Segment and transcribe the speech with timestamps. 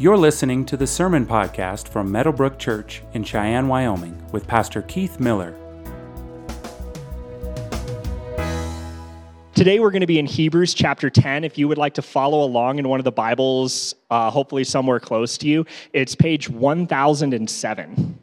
[0.00, 5.18] You're listening to the Sermon Podcast from Meadowbrook Church in Cheyenne, Wyoming, with Pastor Keith
[5.18, 5.56] Miller.
[9.56, 11.42] Today we're going to be in Hebrews chapter 10.
[11.42, 15.00] If you would like to follow along in one of the Bibles, uh, hopefully somewhere
[15.00, 18.22] close to you, it's page 1007.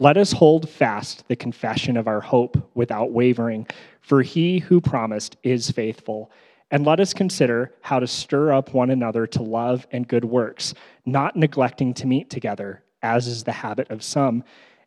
[0.00, 3.66] Let us hold fast the confession of our hope without wavering,
[4.00, 6.30] for he who promised is faithful.
[6.70, 10.74] And let us consider how to stir up one another to love and good works,
[11.04, 14.44] not neglecting to meet together, as is the habit of some,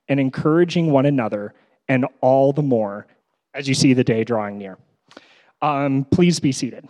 [0.07, 1.55] and encouraging one another,
[1.89, 3.07] and all the more
[3.54, 4.77] as you see the day drawing near.
[5.62, 6.85] Um, please be seated.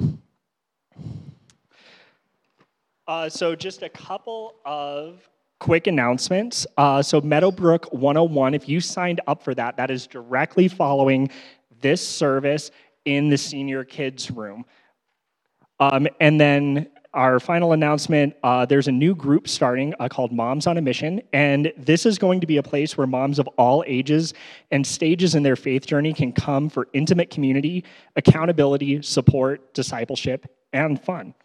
[3.07, 5.27] Uh, so, just a couple of
[5.61, 6.65] quick announcements.
[6.75, 11.29] Uh, so, Meadowbrook 101, if you signed up for that, that is directly following
[11.81, 12.71] this service
[13.05, 14.65] in the senior kids room.
[15.79, 20.65] Um, and then our final announcement uh, there's a new group starting uh, called Moms
[20.65, 21.21] on a Mission.
[21.31, 24.33] And this is going to be a place where moms of all ages
[24.71, 27.83] and stages in their faith journey can come for intimate community,
[28.15, 31.35] accountability, support, discipleship, and fun.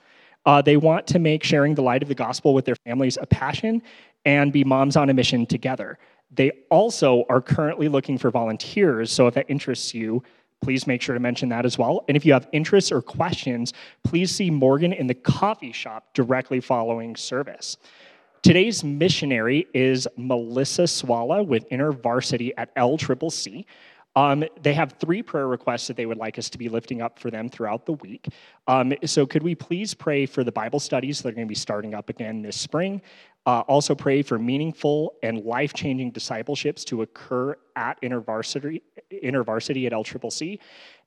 [0.46, 3.26] Uh, they want to make sharing the light of the gospel with their families a
[3.26, 3.82] passion
[4.26, 5.98] and be moms on a mission together.
[6.30, 10.22] They also are currently looking for volunteers, so if that interests you,
[10.60, 12.04] please make sure to mention that as well.
[12.08, 16.60] And if you have interests or questions, please see Morgan in the coffee shop directly
[16.60, 17.76] following service.
[18.42, 23.64] Today's missionary is Melissa Swala with InterVarsity at LCCC.
[24.14, 27.18] Um, they have three prayer requests that they would like us to be lifting up
[27.18, 28.28] for them throughout the week.
[28.66, 31.54] Um, so, could we please pray for the Bible studies that are going to be
[31.54, 33.02] starting up again this spring?
[33.46, 39.92] Uh, also, pray for meaningful and life changing discipleships to occur at InterVarsity, InterVarsity at
[39.92, 40.58] LCCC.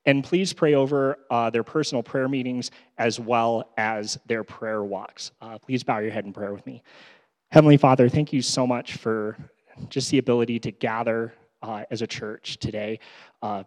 [0.06, 5.32] And please pray over uh, their personal prayer meetings as well as their prayer walks.
[5.42, 6.82] Uh, please bow your head in prayer with me.
[7.52, 9.36] Heavenly Father, thank you so much for
[9.90, 13.00] just the ability to gather uh, as a church today.
[13.42, 13.64] Uh,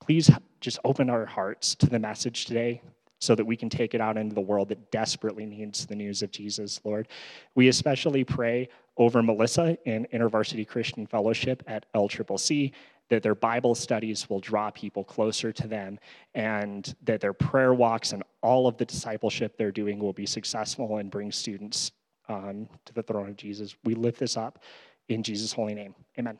[0.00, 0.28] please
[0.60, 2.82] just open our hearts to the message today
[3.22, 6.22] so that we can take it out into the world that desperately needs the news
[6.22, 7.06] of Jesus, Lord.
[7.54, 12.72] We especially pray over Melissa in InterVarsity Christian Fellowship at LCCC
[13.10, 16.00] that their Bible studies will draw people closer to them
[16.34, 20.96] and that their prayer walks and all of the discipleship they're doing will be successful
[20.96, 21.92] and bring students
[22.28, 23.76] um, to the throne of Jesus.
[23.84, 24.64] We lift this up
[25.08, 25.94] in Jesus' holy name.
[26.18, 26.38] Amen.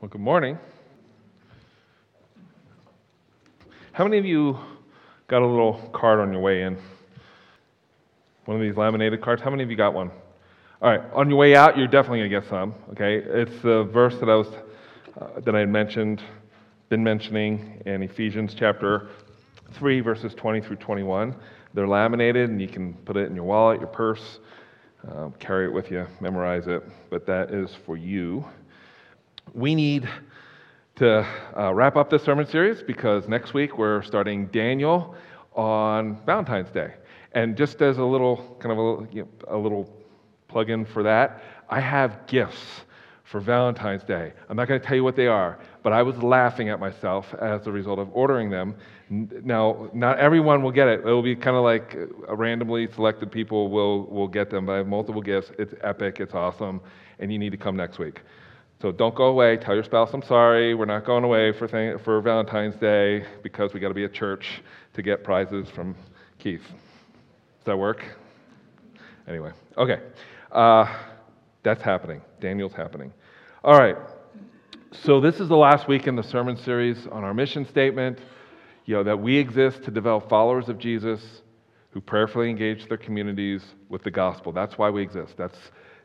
[0.00, 0.58] Well, good morning.
[3.96, 4.58] How many of you
[5.26, 6.76] got a little card on your way in?
[8.44, 9.40] One of these laminated cards?
[9.40, 10.10] How many of you got one?
[10.82, 13.16] All right, on your way out, you're definitely going to get some, okay?
[13.16, 14.48] It's the verse that I was
[15.18, 16.22] uh, that I had mentioned,
[16.90, 19.08] been mentioning in Ephesians chapter
[19.72, 21.34] 3 verses 20 through 21.
[21.72, 24.40] They're laminated and you can put it in your wallet, your purse,
[25.10, 28.44] um, carry it with you, memorize it, but that is for you
[29.54, 30.08] we need
[30.96, 31.26] to
[31.58, 35.14] uh, wrap up this sermon series because next week we're starting Daniel
[35.54, 36.94] on Valentine's Day.
[37.32, 39.94] And just as a little kind of a, you know, a little
[40.48, 42.62] plug in for that, I have gifts
[43.24, 44.32] for Valentine's Day.
[44.48, 47.34] I'm not going to tell you what they are, but I was laughing at myself
[47.42, 48.74] as a result of ordering them.
[49.10, 51.00] Now, not everyone will get it.
[51.00, 54.72] It will be kind of like uh, randomly selected people will, will get them, but
[54.72, 55.50] I have multiple gifts.
[55.58, 56.80] It's epic, it's awesome,
[57.18, 58.22] and you need to come next week.
[58.82, 59.56] So don't go away.
[59.56, 60.74] Tell your spouse, I'm sorry.
[60.74, 64.12] We're not going away for, th- for Valentine's Day because we got to be at
[64.12, 64.62] church
[64.94, 65.96] to get prizes from
[66.38, 66.60] Keith.
[66.60, 68.04] Does that work?
[69.26, 70.00] Anyway, okay.
[70.52, 70.94] Uh,
[71.62, 72.20] that's happening.
[72.40, 73.12] Daniel's happening.
[73.64, 73.96] All right.
[74.92, 78.18] So this is the last week in the sermon series on our mission statement.
[78.84, 81.20] You know that we exist to develop followers of Jesus
[81.90, 84.52] who prayerfully engage their communities with the gospel.
[84.52, 85.34] That's why we exist.
[85.36, 85.56] That's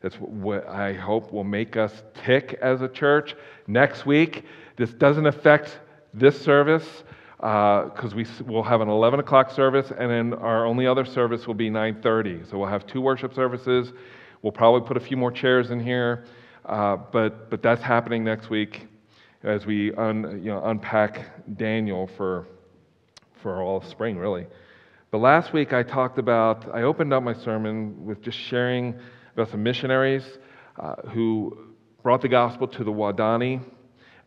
[0.01, 3.35] that's what I hope will make us tick as a church.
[3.67, 4.45] Next week,
[4.75, 5.79] this doesn't affect
[6.13, 7.03] this service
[7.37, 11.47] because uh, we will have an 11 o'clock service, and then our only other service
[11.47, 12.49] will be 9:30.
[12.49, 13.93] So we'll have two worship services.
[14.41, 16.25] We'll probably put a few more chairs in here,
[16.65, 18.87] uh, but but that's happening next week
[19.43, 22.47] as we un, you know, unpack Daniel for
[23.41, 24.45] for all spring, really.
[25.09, 28.99] But last week I talked about I opened up my sermon with just sharing
[29.33, 30.23] about some missionaries
[30.79, 31.57] uh, who
[32.03, 33.61] brought the gospel to the Wadani.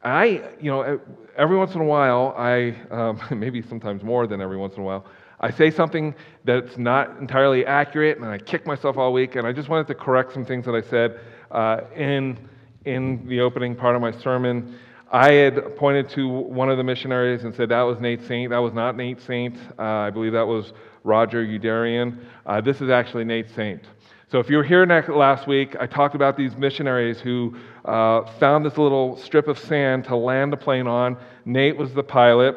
[0.02, 1.00] I, you know,
[1.36, 4.84] every once in a while, I, um, maybe sometimes more than every once in a
[4.84, 5.06] while,
[5.40, 6.14] I say something
[6.44, 9.94] that's not entirely accurate, and I kick myself all week, and I just wanted to
[9.94, 11.20] correct some things that I said
[11.50, 12.38] uh, in,
[12.84, 14.78] in the opening part of my sermon.
[15.10, 18.50] I had pointed to one of the missionaries and said that was Nate Saint.
[18.50, 19.56] That was not Nate Saint.
[19.78, 20.72] Uh, I believe that was
[21.02, 22.18] Roger Youderian.
[22.46, 23.82] Uh, this is actually Nate Saint.
[24.30, 28.64] So if you were here last week, I talked about these missionaries who uh, found
[28.64, 31.18] this little strip of sand to land a plane on.
[31.44, 32.56] Nate was the pilot.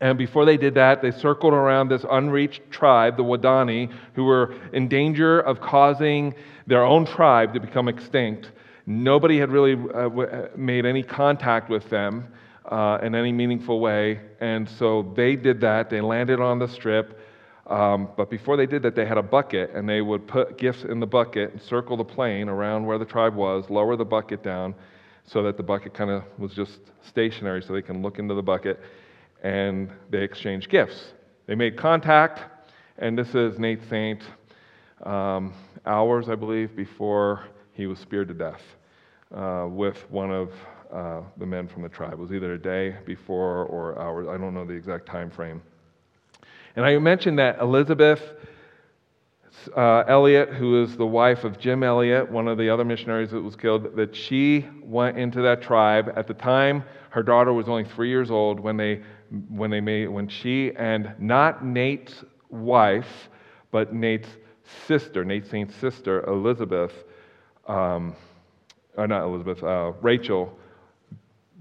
[0.00, 4.54] And before they did that, they circled around this unreached tribe, the Wadani, who were
[4.72, 6.34] in danger of causing
[6.66, 8.52] their own tribe to become extinct.
[8.86, 12.28] Nobody had really uh, uh, made any contact with them
[12.66, 14.20] uh, in any meaningful way.
[14.40, 15.90] And so they did that.
[15.90, 17.15] They landed on the strip.
[17.66, 20.84] Um, but before they did that, they had a bucket, and they would put gifts
[20.84, 24.42] in the bucket and circle the plane around where the tribe was, lower the bucket
[24.42, 24.74] down
[25.24, 28.42] so that the bucket kind of was just stationary so they can look into the
[28.42, 28.80] bucket
[29.42, 31.12] and they exchanged gifts.
[31.46, 32.40] They made contact,
[32.98, 34.22] and this is Nate Saint,
[35.04, 35.52] um,
[35.84, 38.62] hours, I believe, before he was speared to death
[39.34, 40.52] uh, with one of
[40.92, 42.14] uh, the men from the tribe.
[42.14, 44.28] It was either a day before or hours.
[44.28, 45.60] I don't know the exact time frame.
[46.76, 48.20] And I mentioned that Elizabeth
[49.74, 53.40] uh, Elliot, who is the wife of Jim Elliot, one of the other missionaries that
[53.40, 56.12] was killed, that she went into that tribe.
[56.16, 59.02] At the time, her daughter was only three years old when they
[59.48, 63.28] when they made when she and not Nate's wife,
[63.72, 64.28] but Nate's
[64.86, 66.92] sister, Nate Saint's sister, Elizabeth,
[67.66, 68.14] um,
[68.96, 70.56] or not Elizabeth, uh, Rachel,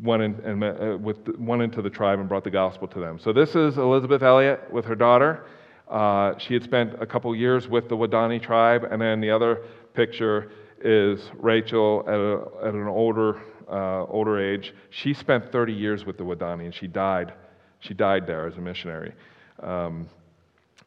[0.02, 3.20] went, in, and uh, with, went into the tribe and brought the gospel to them.
[3.20, 5.46] So this is Elizabeth Elliot with her daughter.
[5.90, 9.62] Uh, she had spent a couple years with the Wadani tribe, and then the other
[9.94, 10.52] picture
[10.82, 14.74] is Rachel at, a, at an older, uh, older age.
[14.90, 17.34] She spent 30 years with the Wadani, and she died
[17.86, 19.14] she died there as a missionary.
[19.62, 20.10] Um,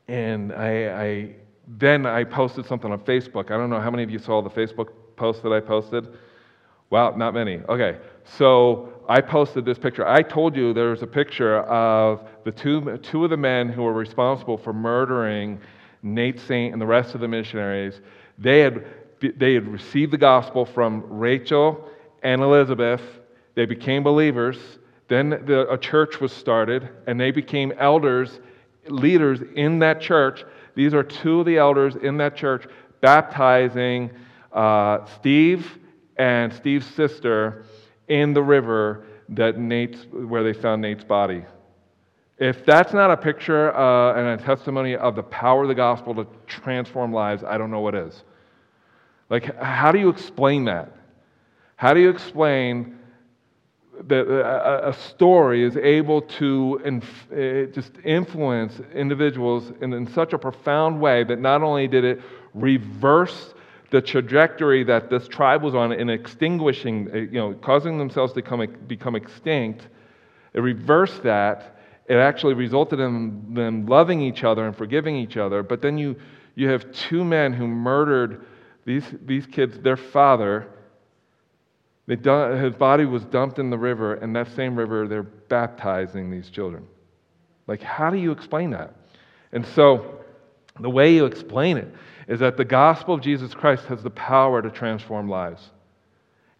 [0.08, 1.30] and I, I,
[1.66, 3.46] then I posted something on Facebook.
[3.46, 6.08] I don't know how many of you saw the Facebook post that I posted.
[6.90, 7.60] Wow, not many.
[7.68, 7.98] Okay,
[8.36, 10.06] so I posted this picture.
[10.06, 13.82] I told you there was a picture of the two, two of the men who
[13.82, 15.60] were responsible for murdering
[16.02, 18.00] Nate Saint and the rest of the missionaries.
[18.38, 18.86] They had,
[19.36, 21.88] they had received the gospel from Rachel
[22.22, 23.00] and Elizabeth.
[23.54, 24.58] They became believers.
[25.08, 28.40] Then the, a church was started, and they became elders,
[28.88, 30.44] leaders in that church.
[30.74, 32.66] These are two of the elders in that church
[33.00, 34.10] baptizing
[34.52, 35.78] uh, Steve
[36.18, 37.64] and Steve's sister
[38.08, 41.44] in the river that Nate's, where they found Nate's body.
[42.38, 46.14] If that's not a picture uh, and a testimony of the power of the gospel
[46.14, 48.22] to transform lives, I don't know what is.
[49.28, 50.92] Like, how do you explain that?
[51.76, 52.98] How do you explain
[54.06, 60.38] that a, story is able to inf- eh, just influence individuals in, in such a
[60.38, 62.20] profound way that not only did it
[62.54, 63.54] reverse
[63.90, 68.42] the trajectory that this tribe was on in extinguishing, eh, you know, causing themselves to
[68.42, 69.88] come, become extinct,
[70.52, 71.76] it reversed that.
[72.06, 75.62] It actually resulted in them loving each other and forgiving each other.
[75.62, 76.16] But then you,
[76.54, 78.46] you have two men who murdered
[78.84, 80.68] these, these kids, their father,
[82.06, 86.86] his body was dumped in the river, and that same river, they're baptizing these children.
[87.66, 88.94] Like, how do you explain that?
[89.52, 90.20] And so,
[90.80, 91.92] the way you explain it
[92.28, 95.70] is that the gospel of Jesus Christ has the power to transform lives.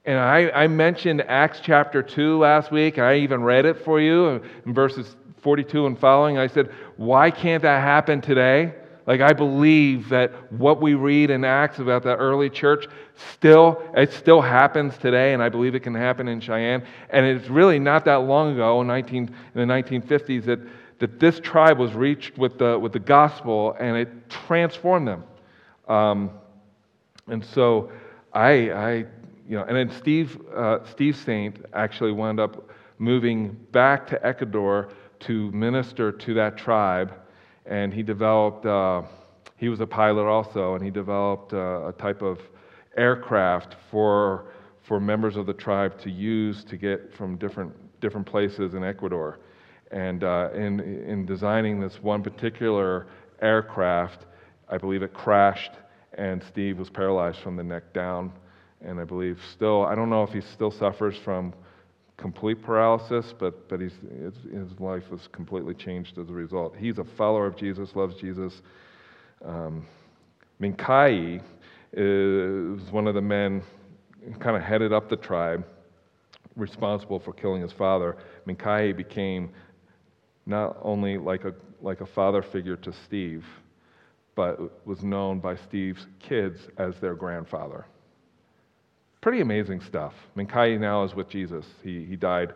[0.04, 4.00] And I, I mentioned Acts chapter 2 last week, and I even read it for
[4.00, 6.38] you in verses 42 and following.
[6.38, 8.72] I said, why can't that happen today?
[9.06, 12.87] Like, I believe that what we read in Acts about the early church
[13.32, 16.84] still, it still happens today, and I believe it can happen in Cheyenne.
[17.08, 20.60] And it's really not that long ago, in, 19, in the 1950s, that,
[20.98, 25.24] that this tribe was reached with the, with the gospel, and it transformed them.
[25.86, 26.30] Um,
[27.28, 27.90] and so
[28.32, 28.92] I, I,
[29.48, 34.90] you know, and then Steve, uh, Steve Saint actually wound up moving back to Ecuador
[35.20, 37.12] to minister to that tribe
[37.68, 39.02] and he developed, uh,
[39.56, 42.40] he was a pilot also, and he developed uh, a type of
[42.96, 44.52] aircraft for,
[44.82, 49.38] for members of the tribe to use to get from different, different places in Ecuador.
[49.90, 53.07] And uh, in, in designing this one particular
[53.40, 54.26] aircraft,
[54.68, 55.73] I believe it crashed,
[56.14, 58.33] and Steve was paralyzed from the neck down.
[58.80, 61.54] And I believe still, I don't know if he still suffers from
[62.16, 66.75] complete paralysis, but, but he's, his, his life was completely changed as a result.
[66.76, 68.61] He's a follower of Jesus, loves Jesus.
[69.45, 69.87] Um,
[70.61, 71.40] Mincaye
[71.92, 73.62] is one of the men
[74.40, 75.64] kind of headed up the tribe
[76.57, 78.16] responsible for killing his father.
[78.47, 79.50] Mincaye became
[80.48, 83.44] not only like a, like a father figure to Steve,
[84.34, 87.84] but was known by Steve's kids as their grandfather.
[89.20, 90.14] Pretty amazing stuff.
[90.16, 91.66] I mean, Kai now is with Jesus.
[91.82, 92.54] He, he died,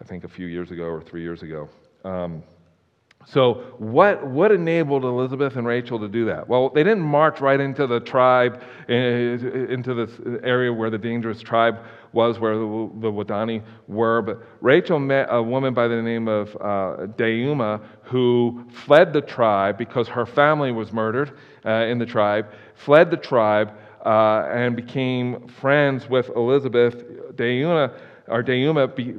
[0.00, 1.68] I think, a few years ago or three years ago.
[2.04, 2.42] Um,
[3.26, 6.46] so, what, what enabled Elizabeth and Rachel to do that?
[6.46, 10.10] Well, they didn't march right into the tribe, eh, into this
[10.42, 11.78] area where the dangerous tribe
[12.14, 14.22] was, where the, the Wadani were.
[14.22, 19.76] But Rachel met a woman by the name of uh, Dayuma who fled the tribe
[19.76, 21.32] because her family was murdered
[21.66, 23.72] uh, in the tribe, fled the tribe,
[24.04, 27.04] uh, and became friends with Elizabeth.
[27.36, 27.92] Dayuma
[28.26, 29.14] or Dayuma be,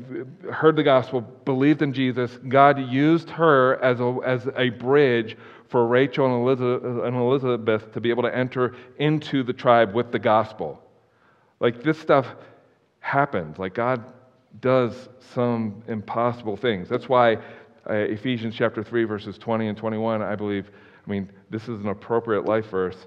[0.52, 2.40] heard the gospel, believed in Jesus.
[2.48, 5.38] God used her as a, as a bridge
[5.70, 10.12] for Rachel and Elizabeth, and Elizabeth to be able to enter into the tribe with
[10.12, 10.82] the gospel.
[11.60, 12.28] Like this stuff
[13.06, 13.60] happens.
[13.60, 14.04] Like God
[14.62, 16.90] does some impossible things.
[16.90, 17.36] That's why
[17.88, 20.72] uh, Ephesians chapter 3, verses 20 and 21, I believe,
[21.06, 22.98] I mean, this is an appropriate life verse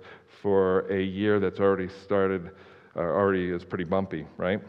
[0.40, 2.52] for a year that's already started,
[2.94, 4.60] uh, already is pretty bumpy, right?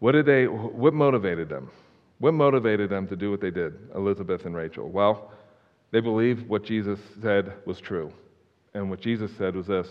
[0.00, 1.70] What did they, what motivated them?
[2.18, 4.90] What motivated them to do what they did, Elizabeth and Rachel?
[4.90, 5.32] Well,
[5.92, 8.12] they believed what Jesus said was true.
[8.74, 9.88] And what Jesus said was this.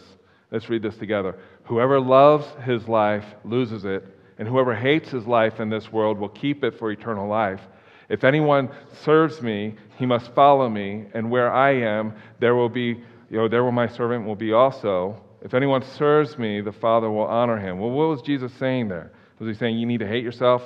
[0.51, 1.35] Let's read this together.
[1.63, 4.03] Whoever loves his life loses it,
[4.37, 7.61] and whoever hates his life in this world will keep it for eternal life.
[8.09, 8.69] If anyone
[9.03, 13.47] serves me, he must follow me, and where I am, there will be, you know,
[13.47, 15.21] there will my servant will be also.
[15.41, 17.79] If anyone serves me, the Father will honor him.
[17.79, 19.11] Well, what was Jesus saying there?
[19.39, 20.61] Was he saying you need to hate yourself?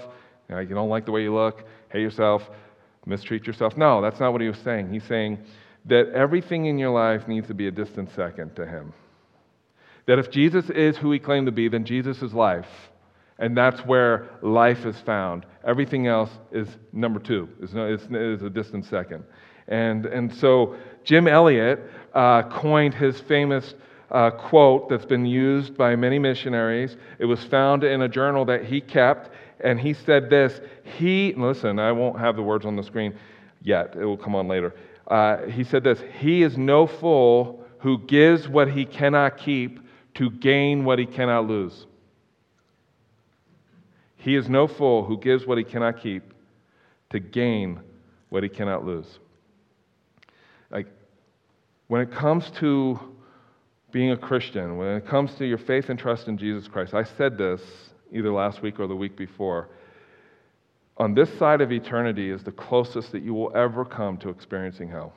[0.50, 2.50] You, know, you don't like the way you look, hate yourself,
[3.06, 3.78] mistreat yourself?
[3.78, 4.92] No, that's not what he was saying.
[4.92, 5.38] He's saying
[5.86, 8.92] that everything in your life needs to be a distant second to him.
[10.08, 12.68] That if Jesus is who he claimed to be, then Jesus is life.
[13.40, 15.46] And that's where life is found.
[15.66, 19.24] Everything else is number two, is, is, is a distant second.
[19.68, 21.80] And, and so Jim Elliot
[22.14, 23.74] uh, coined his famous
[24.12, 26.96] uh, quote that's been used by many missionaries.
[27.20, 30.62] It was found in a journal that he kept, and he said this.
[30.84, 33.18] He, listen, I won't have the words on the screen
[33.62, 34.74] yet, it will come on later.
[35.08, 39.80] Uh, he said this He is no fool who gives what he cannot keep
[40.16, 41.86] to gain what he cannot lose.
[44.18, 46.24] He is no fool who gives what he cannot keep
[47.12, 47.80] to gain
[48.30, 49.20] what he cannot lose.
[50.72, 50.88] Like,
[51.88, 53.00] when it comes to
[53.92, 57.04] being a Christian, when it comes to your faith and trust in Jesus Christ, I
[57.04, 57.62] said this
[58.12, 59.70] either last week or the week before.
[60.98, 64.90] On this side of eternity is the closest that you will ever come to experiencing
[64.90, 65.14] hell.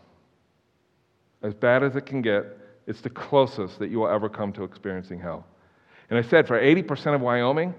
[1.42, 2.44] As bad as it can get,
[2.88, 5.46] it's the closest that you will ever come to experiencing hell.
[6.08, 7.74] And I said for 80% of Wyoming,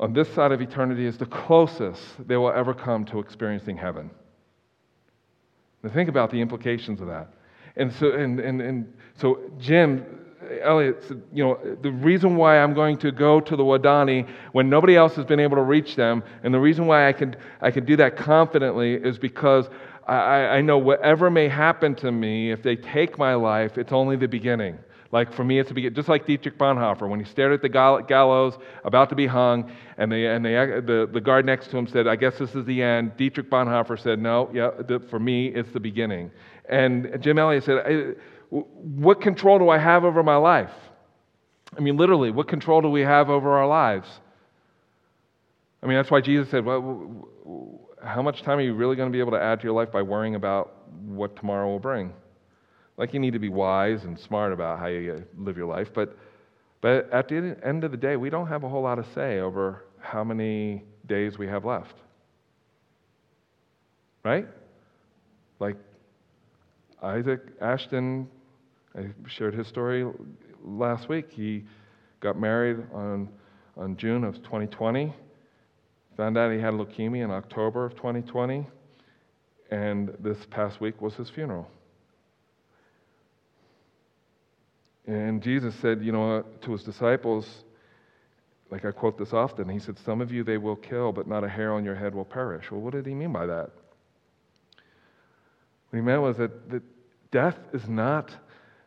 [0.00, 4.10] on this side of eternity is the closest they will ever come to experiencing heaven.
[5.82, 7.32] Now think about the implications of that.
[7.76, 10.04] And so, and, and, and so Jim
[10.60, 14.68] Elliot said, you know, the reason why I'm going to go to the Wadani when
[14.68, 17.70] nobody else has been able to reach them, and the reason why I can, I
[17.70, 19.68] can do that confidently is because
[20.08, 24.16] I, I know whatever may happen to me, if they take my life, it's only
[24.16, 24.78] the beginning.
[25.10, 25.70] Like for me, it's.
[25.94, 30.12] Just like Dietrich Bonhoeffer, when he stared at the gallows about to be hung, and,
[30.12, 32.82] they, and they, the, the guard next to him said, I guess this is the
[32.82, 33.16] end.
[33.16, 36.30] Dietrich Bonhoeffer said, No, yeah, the, for me, it's the beginning.
[36.68, 38.16] And Jim Elliot said,
[38.50, 40.72] What control do I have over my life?
[41.76, 44.08] I mean, literally, what control do we have over our lives?
[45.82, 49.12] I mean, that's why Jesus said, well, How much time are you really going to
[49.12, 52.12] be able to add to your life by worrying about what tomorrow will bring?
[52.96, 56.16] Like, you need to be wise and smart about how you live your life, but,
[56.80, 59.38] but at the end of the day, we don't have a whole lot of say
[59.40, 61.94] over how many days we have left.
[64.24, 64.46] Right?
[65.60, 65.76] Like,
[67.02, 68.28] Isaac Ashton,
[68.96, 70.04] I shared his story
[70.64, 71.30] last week.
[71.30, 71.64] He
[72.20, 73.28] got married on,
[73.76, 75.12] on June of 2020,
[76.18, 78.66] found out he had leukemia in October of 2020,
[79.70, 81.70] and this past week was his funeral.
[85.06, 87.62] And Jesus said, you know, to his disciples,
[88.68, 91.44] like I quote this often, he said, Some of you they will kill, but not
[91.44, 92.68] a hair on your head will perish.
[92.68, 93.70] Well, what did he mean by that?
[95.90, 96.82] What he meant was that, that
[97.30, 98.34] death is not,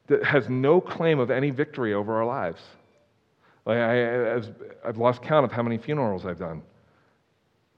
[0.07, 2.61] that has no claim of any victory over our lives.
[3.65, 4.35] Like I,
[4.83, 6.63] I've lost count of how many funerals I've done.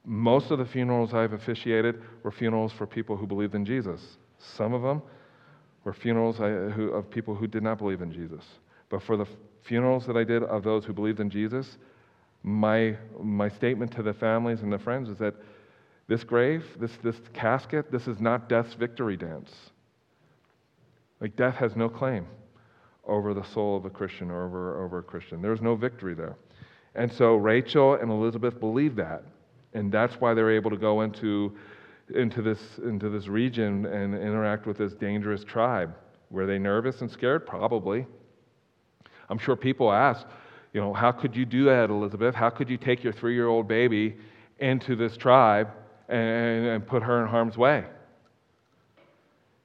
[0.04, 4.18] Most of the funerals I've officiated were funerals for people who believed in Jesus.
[4.38, 5.02] Some of them
[5.84, 8.44] were funerals of people who did not believe in Jesus.
[8.90, 9.26] But for the
[9.62, 11.78] funerals that I did of those who believed in Jesus,
[12.42, 15.34] my, my statement to the families and the friends is that
[16.06, 19.50] this grave, this, this casket, this is not death's victory dance.
[21.20, 22.26] Like death has no claim
[23.06, 25.40] over the soul of a Christian or over, over a Christian.
[25.40, 26.36] There's no victory there.
[26.94, 29.22] And so Rachel and Elizabeth believed that.
[29.74, 31.56] And that's why they're able to go into,
[32.14, 35.94] into, this, into this region and interact with this dangerous tribe.
[36.30, 37.46] Were they nervous and scared?
[37.46, 38.06] Probably.
[39.28, 40.26] I'm sure people ask,
[40.72, 42.34] you know, how could you do that, Elizabeth?
[42.34, 44.16] How could you take your three year old baby
[44.58, 45.70] into this tribe
[46.08, 47.84] and, and put her in harm's way?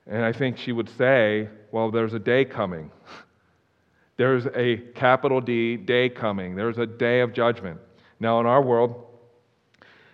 [0.08, 2.92] And I think she would say, well, there's a day coming.
[4.18, 6.54] There's a capital D day coming.
[6.54, 7.80] There's a day of judgment.
[8.20, 9.09] Now, in our world,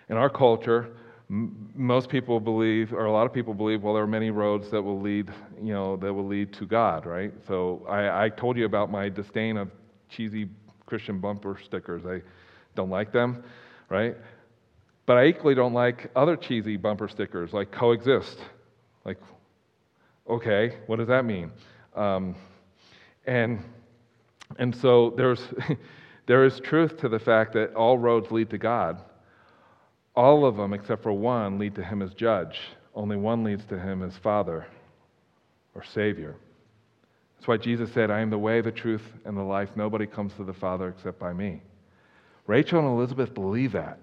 [0.08, 0.94] in our culture,
[1.30, 4.70] m- most people believe, or a lot of people believe, well, there are many roads
[4.70, 7.32] that will lead, you know, that will lead to God, right?
[7.46, 9.70] So I, I told you about my disdain of
[10.08, 10.48] cheesy
[10.86, 12.06] Christian bumper stickers.
[12.06, 12.22] I
[12.74, 13.42] don't like them,
[13.88, 14.16] right?
[15.06, 18.38] But I equally don't like other cheesy bumper stickers like coexist.
[19.04, 19.18] Like,
[20.28, 21.50] okay, what does that mean?
[21.94, 22.34] Um,
[23.26, 23.62] and
[24.58, 25.40] and so there's
[26.26, 29.02] there is truth to the fact that all roads lead to God.
[30.16, 32.58] All of them, except for one, lead to Him as judge.
[32.94, 34.66] Only one leads to Him as Father
[35.74, 36.34] or Savior.
[37.36, 39.68] That's why Jesus said, I am the way, the truth, and the life.
[39.76, 41.60] Nobody comes to the Father except by me.
[42.46, 43.98] Rachel and Elizabeth believe that.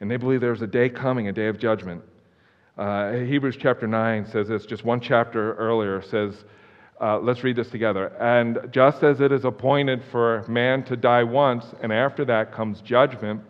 [0.00, 2.02] And they believe there's a day coming, a day of judgment.
[2.76, 6.44] Uh, Hebrews chapter 9 says this, just one chapter earlier says,
[7.00, 8.08] uh, let's read this together.
[8.20, 12.80] And just as it is appointed for man to die once, and after that comes
[12.80, 13.42] judgment,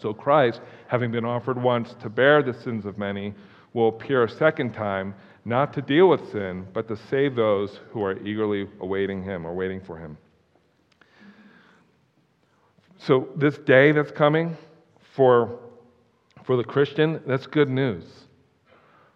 [0.00, 0.60] so Christ,
[0.92, 3.32] having been offered once to bear the sins of many,
[3.72, 5.14] will appear a second time
[5.46, 9.54] not to deal with sin, but to save those who are eagerly awaiting him or
[9.54, 10.18] waiting for him.
[12.98, 14.54] So, this day that's coming
[15.16, 15.60] for,
[16.44, 18.04] for the Christian, that's good news.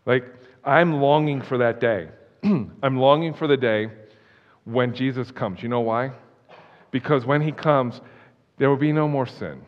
[0.06, 0.24] Like,
[0.64, 2.08] I'm longing for that day.
[2.42, 3.88] I'm longing for the day
[4.64, 5.62] when Jesus comes.
[5.62, 6.12] You know why?
[6.90, 8.00] Because when he comes,
[8.56, 9.60] there will be no more sin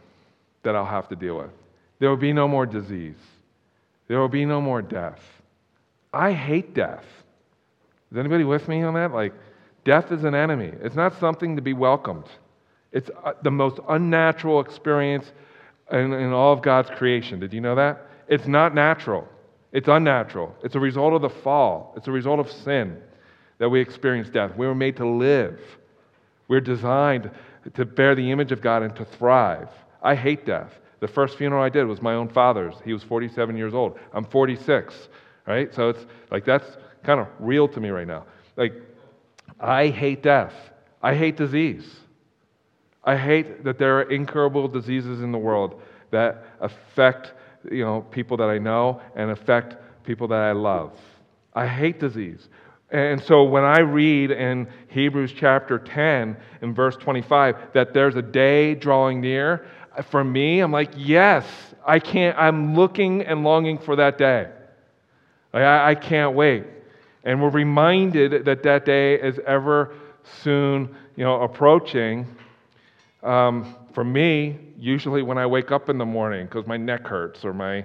[0.63, 1.51] that I'll have to deal with,
[1.99, 3.17] there will be no more disease,
[4.07, 5.21] there will be no more death.
[6.13, 7.05] I hate death.
[8.11, 9.13] Is anybody with me on that?
[9.13, 9.35] Like,
[9.85, 10.73] death is an enemy.
[10.81, 12.25] It's not something to be welcomed.
[12.93, 15.31] It's uh, the most unnatural experience
[15.93, 17.39] in, in all of God's creation.
[17.41, 18.07] Did you know that?
[18.29, 19.29] It's not natural.
[19.73, 20.55] It's unnatural.
[20.63, 21.93] It's a result of the fall.
[21.97, 22.97] It's a result of sin
[23.59, 24.57] that we experience death.
[24.57, 25.61] We were made to live.
[26.49, 27.31] We're designed
[27.75, 29.69] to bear the image of God and to thrive.
[30.03, 30.73] I hate death.
[31.01, 32.75] The first funeral I did was my own father's.
[32.85, 33.99] He was 47 years old.
[34.13, 35.09] I'm 46
[35.49, 35.75] right?
[35.75, 38.27] So it's like that's kind of real to me right now.
[38.57, 38.75] Like,
[39.59, 40.53] I hate death.
[41.03, 41.97] I hate disease.
[43.03, 45.81] I hate that there are incurable diseases in the world
[46.11, 47.33] that affect
[47.71, 50.93] you know people that I know and affect people that I love.
[51.55, 52.49] I hate disease.
[52.91, 58.23] And so when I read in Hebrews chapter 10 in verse 25 that there's a
[58.23, 59.67] day drawing near,
[60.07, 61.45] for me, I'm like, yes,
[61.87, 64.49] I can't, I'm looking and longing for that day.
[65.53, 66.65] I, I can't wait.
[67.25, 69.95] And we're reminded that that day is ever
[70.43, 72.27] soon, you know, approaching.
[73.23, 77.45] Um, for me, usually when I wake up in the morning because my neck hurts
[77.45, 77.85] or my,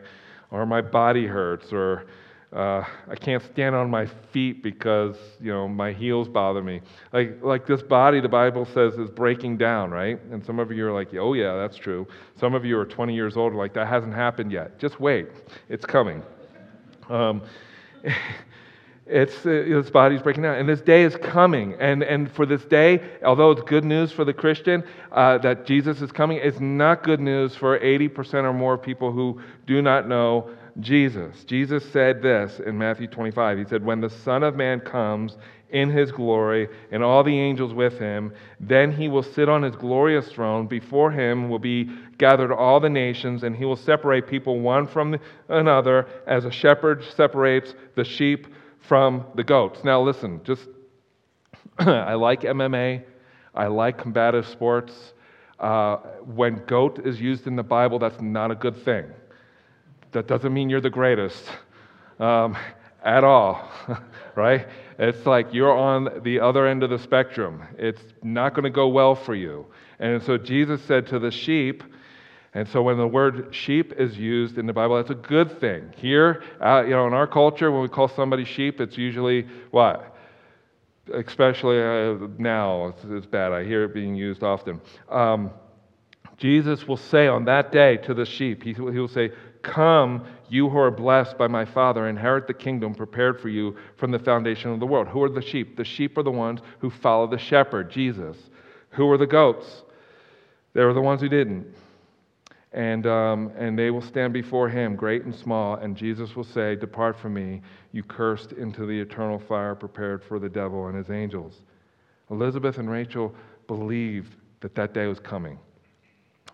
[0.52, 2.06] or my body hurts or
[2.54, 6.82] uh, I can't stand on my feet because you know my heels bother me.
[7.12, 10.20] Like like this body, the Bible says is breaking down, right?
[10.32, 12.08] And some of you are like, oh yeah, that's true.
[12.40, 14.78] Some of you are 20 years old, like that hasn't happened yet.
[14.78, 15.30] Just wait,
[15.70, 16.22] it's coming.
[17.10, 17.42] Um,
[19.06, 22.64] it's uh, his body's breaking down and this day is coming and, and for this
[22.64, 27.04] day although it's good news for the christian uh, that jesus is coming it's not
[27.04, 32.60] good news for 80% or more people who do not know jesus jesus said this
[32.66, 35.38] in matthew 25 he said when the son of man comes
[35.74, 38.32] in his glory and all the angels with him.
[38.60, 40.68] Then he will sit on his glorious throne.
[40.68, 45.20] Before him will be gathered all the nations, and he will separate people one from
[45.50, 48.48] another as a shepherd separates the sheep
[48.88, 49.84] from the goats.
[49.84, 50.68] Now, listen, just
[51.80, 53.04] I like MMA,
[53.56, 54.94] I like combative sports.
[55.60, 59.06] Uh, when goat is used in the Bible, that's not a good thing.
[60.14, 61.44] That doesn't mean you're the greatest
[62.20, 62.58] um,
[63.04, 63.70] at all,
[64.36, 64.68] right?
[65.00, 67.64] It's like you're on the other end of the spectrum.
[67.78, 69.66] It's not going to go well for you.
[70.00, 71.84] And so Jesus said to the sheep,
[72.54, 75.92] and so when the word sheep is used in the Bible, that's a good thing.
[75.98, 80.14] Here, uh, you know, in our culture, when we call somebody sheep, it's usually what?
[81.14, 83.52] especially uh, now, it's, it's, bad.
[83.52, 84.80] I hear it being used often.
[85.10, 85.52] Um,
[86.38, 89.32] Jesus will say on that day to the sheep, he, he will say,
[89.64, 94.12] Come, you who are blessed by my Father, inherit the kingdom prepared for you from
[94.12, 95.08] the foundation of the world.
[95.08, 95.78] Who are the sheep?
[95.78, 98.38] The sheep are the ones who follow the shepherd, Jesus.
[98.92, 99.84] Who are the goats?
[100.74, 101.66] They were the ones who didn't.
[102.74, 106.76] And, um, and they will stand before him, great and small, and Jesus will say,
[106.76, 111.10] Depart from me, you cursed, into the eternal fire prepared for the devil and his
[111.10, 111.62] angels.
[112.32, 113.34] Elizabeth and Rachel
[113.68, 115.58] believed that that day was coming.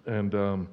[0.05, 0.67] And, um,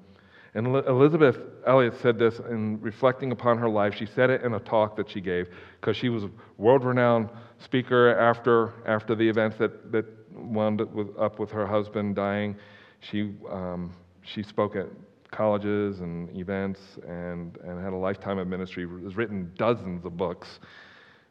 [0.56, 3.94] and Elizabeth Elliot said this in reflecting upon her life.
[3.94, 7.28] She said it in a talk that she gave because she was a world renowned
[7.58, 10.80] speaker after, after the events that, that wound
[11.18, 12.56] up with her husband dying.
[13.00, 13.92] She, um,
[14.22, 14.86] she spoke at
[15.30, 20.60] colleges and events and, and had a lifetime of ministry, has written dozens of books.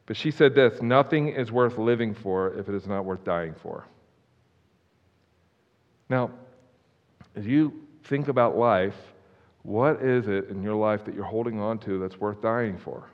[0.06, 3.56] But she said this nothing is worth living for if it is not worth dying
[3.64, 3.88] for.
[6.10, 6.30] Now,
[7.36, 8.94] as you think about life,
[9.66, 13.10] what is it in your life that you're holding on to that's worth dying for?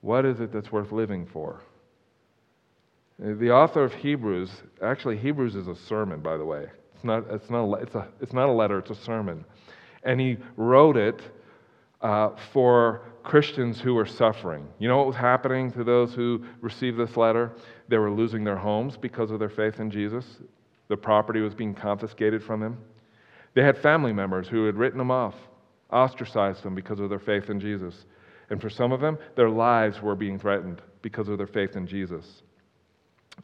[0.00, 1.60] What is it that's worth living for?
[3.20, 4.50] The author of Hebrews,
[4.82, 6.66] actually, Hebrews is a sermon, by the way.
[6.94, 9.44] It's not, it's not, a, it's a, it's not a letter, it's a sermon.
[10.02, 11.20] And he wrote it
[12.00, 14.66] uh, for Christians who were suffering.
[14.80, 17.52] You know what was happening to those who received this letter?
[17.88, 20.24] They were losing their homes because of their faith in Jesus,
[20.88, 22.78] the property was being confiscated from them.
[23.54, 25.34] They had family members who had written them off,
[25.92, 28.06] ostracized them because of their faith in Jesus.
[28.50, 31.86] And for some of them, their lives were being threatened because of their faith in
[31.86, 32.42] Jesus.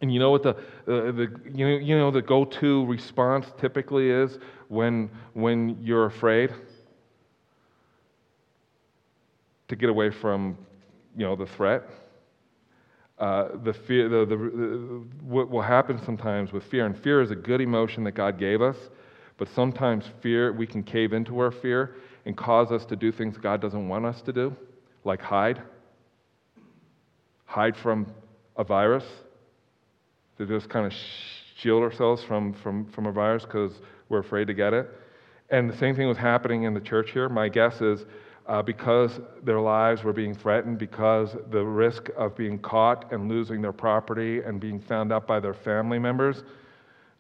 [0.01, 0.55] And you know what the, uh,
[0.87, 4.39] the you, know, you know the go-to response typically is
[4.69, 6.53] when, when you're afraid?
[9.69, 10.59] To get away from
[11.17, 11.83] you know, the threat.
[13.19, 17.31] Uh, the fear, the, the, the, what will happen sometimes with fear, and fear is
[17.31, 18.77] a good emotion that God gave us,
[19.39, 23.37] but sometimes fear, we can cave into our fear and cause us to do things
[23.37, 24.55] God doesn't want us to do,
[25.05, 25.63] like hide.
[27.45, 28.07] Hide from
[28.57, 29.05] a virus,
[30.39, 30.93] to just kind of
[31.57, 33.73] shield ourselves from, from, from a virus because
[34.09, 34.89] we're afraid to get it.
[35.51, 37.29] And the same thing was happening in the church here.
[37.29, 38.05] My guess is
[38.47, 43.61] uh, because their lives were being threatened, because the risk of being caught and losing
[43.61, 46.43] their property and being found out by their family members,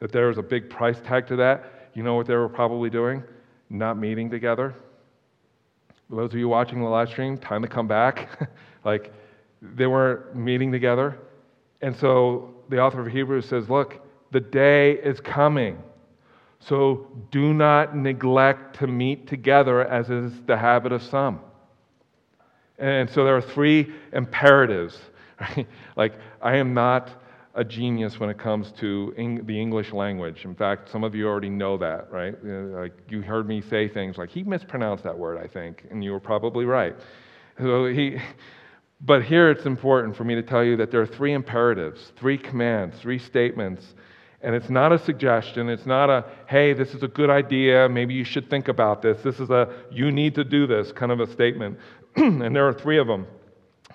[0.01, 1.73] that there was a big price tag to that.
[1.97, 3.23] You know what they were probably doing?
[3.71, 4.75] Not meeting together.
[6.11, 8.39] Those of you watching the live stream, time to come back.
[8.85, 9.15] like,
[9.63, 11.17] they weren't meeting together.
[11.81, 13.99] And so the author of Hebrews says, Look,
[14.31, 15.83] the day is coming.
[16.61, 21.41] So do not neglect to meet together as is the habit of some.
[22.79, 24.99] And so there are three imperatives.
[25.39, 25.67] Right?
[25.97, 27.11] Like, I am not
[27.57, 30.45] a genius when it comes to the English language.
[30.45, 32.35] In fact, some of you already know that, right?
[32.45, 36.05] Uh, like you heard me say things like, he mispronounced that word, I think, and
[36.05, 36.95] you were probably right.
[37.59, 38.19] So he,
[39.01, 42.37] but here it's important for me to tell you that there are three imperatives, three
[42.37, 43.95] commands, three statements.
[44.43, 45.71] And it's not a suggestion.
[45.71, 47.89] It's not a, hey, this is a good idea.
[47.89, 49.23] Maybe you should think about this.
[49.23, 51.79] This is a, you need to do this kind of a statement.
[52.17, 53.27] and there are three of them.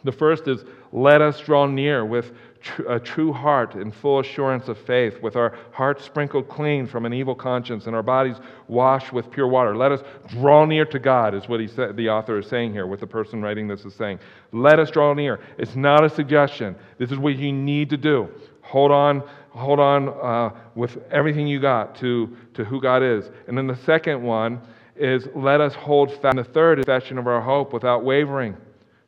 [0.04, 4.68] The first is, let us draw near with tr- a true heart in full assurance
[4.68, 9.12] of faith, with our hearts sprinkled clean from an evil conscience and our bodies washed
[9.12, 9.76] with pure water.
[9.76, 13.00] Let us draw near to God, is what he the author is saying here, what
[13.00, 14.20] the person writing this is saying.
[14.52, 15.40] Let us draw near.
[15.58, 16.76] It's not a suggestion.
[16.98, 18.30] This is what you need to do.
[18.62, 23.30] Hold on, hold on uh, with everything you got to, to who God is.
[23.48, 24.62] And then the second one
[24.96, 26.38] is let us hold fast.
[26.38, 28.56] And the third is confession of our hope without wavering,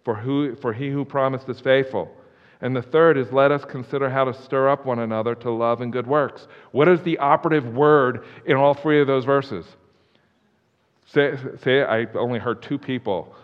[0.03, 2.11] for, who, for he who promised is faithful.
[2.63, 5.81] And the third is let us consider how to stir up one another to love
[5.81, 6.47] and good works.
[6.71, 9.65] What is the operative word in all three of those verses?
[11.07, 11.83] Say, say.
[11.83, 13.35] I only heard two people.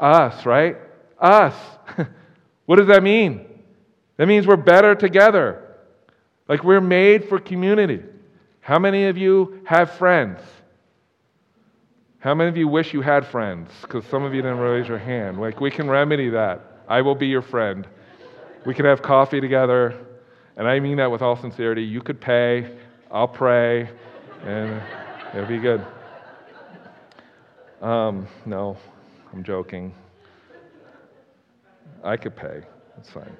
[0.00, 0.78] Us, right?
[1.20, 1.54] Us.
[2.64, 3.46] what does that mean?
[4.16, 5.76] That means we're better together.
[6.48, 8.02] Like we're made for community.
[8.60, 10.40] How many of you have friends?
[12.20, 13.70] How many of you wish you had friends?
[13.82, 15.38] Because some of you didn't raise your hand.
[15.38, 16.84] Like we can remedy that.
[16.88, 17.86] I will be your friend.
[18.64, 19.98] We could have coffee together,
[20.56, 21.82] and I mean that with all sincerity.
[21.82, 22.76] You could pay,
[23.10, 23.90] I'll pray,
[24.44, 24.80] and
[25.34, 25.84] it'll be good.
[27.80, 28.76] Um, no,
[29.32, 29.92] I'm joking.
[32.04, 32.62] I could pay.
[32.96, 33.36] That's fine.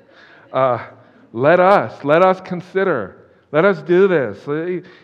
[0.53, 0.89] Uh,
[1.33, 3.31] let us, let us consider.
[3.53, 4.47] Let us do this.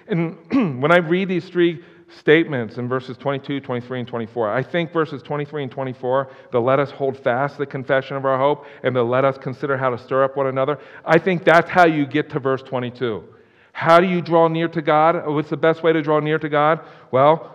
[0.08, 0.36] And
[0.82, 1.84] when I read these three
[2.16, 4.50] statements in verses 22, 23, and 24.
[4.50, 8.38] I think verses 23 and 24, the let us hold fast the confession of our
[8.38, 10.78] hope and the let us consider how to stir up one another.
[11.04, 13.24] I think that's how you get to verse 22.
[13.72, 15.26] How do you draw near to God?
[15.26, 16.80] What's the best way to draw near to God?
[17.10, 17.54] Well,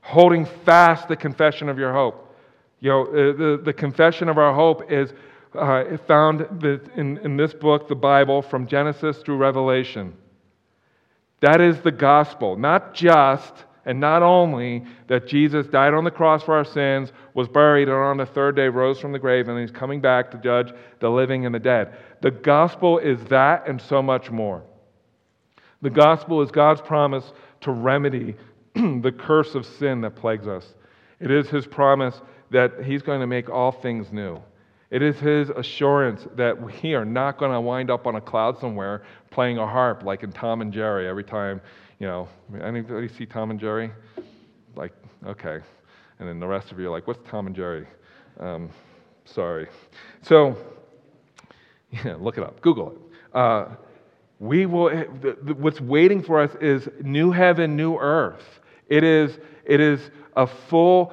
[0.00, 2.34] holding fast the confession of your hope.
[2.80, 5.12] You know, uh, the, the confession of our hope is
[5.54, 10.16] uh, found in, in this book, the Bible, from Genesis through Revelation.
[11.40, 16.42] That is the gospel, not just and not only that Jesus died on the cross
[16.42, 19.58] for our sins, was buried, and on the third day rose from the grave, and
[19.58, 21.96] he's coming back to judge the living and the dead.
[22.20, 24.62] The gospel is that and so much more.
[25.82, 28.36] The gospel is God's promise to remedy
[28.74, 30.74] the curse of sin that plagues us.
[31.20, 34.40] It is his promise that he's going to make all things new.
[34.90, 38.58] It is his assurance that we are not going to wind up on a cloud
[38.58, 41.60] somewhere playing a harp like in Tom and Jerry every time,
[42.00, 42.28] you know.
[42.60, 43.92] Anybody see Tom and Jerry?
[44.74, 44.92] Like,
[45.24, 45.60] okay.
[46.18, 47.86] And then the rest of you are like, what's Tom and Jerry?
[48.40, 48.70] Um,
[49.24, 49.68] sorry.
[50.22, 50.56] So,
[51.92, 52.98] yeah, look it up, Google it.
[53.36, 53.68] Uh,
[54.40, 55.04] we will, eh,
[55.58, 58.60] what's waiting for us is new heaven, new earth.
[58.88, 60.00] It is, it is
[60.34, 61.12] a full,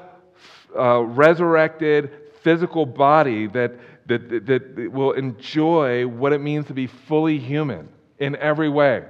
[0.78, 3.74] uh, resurrected, physical body that,
[4.08, 9.04] that, that will enjoy what it means to be fully human in every way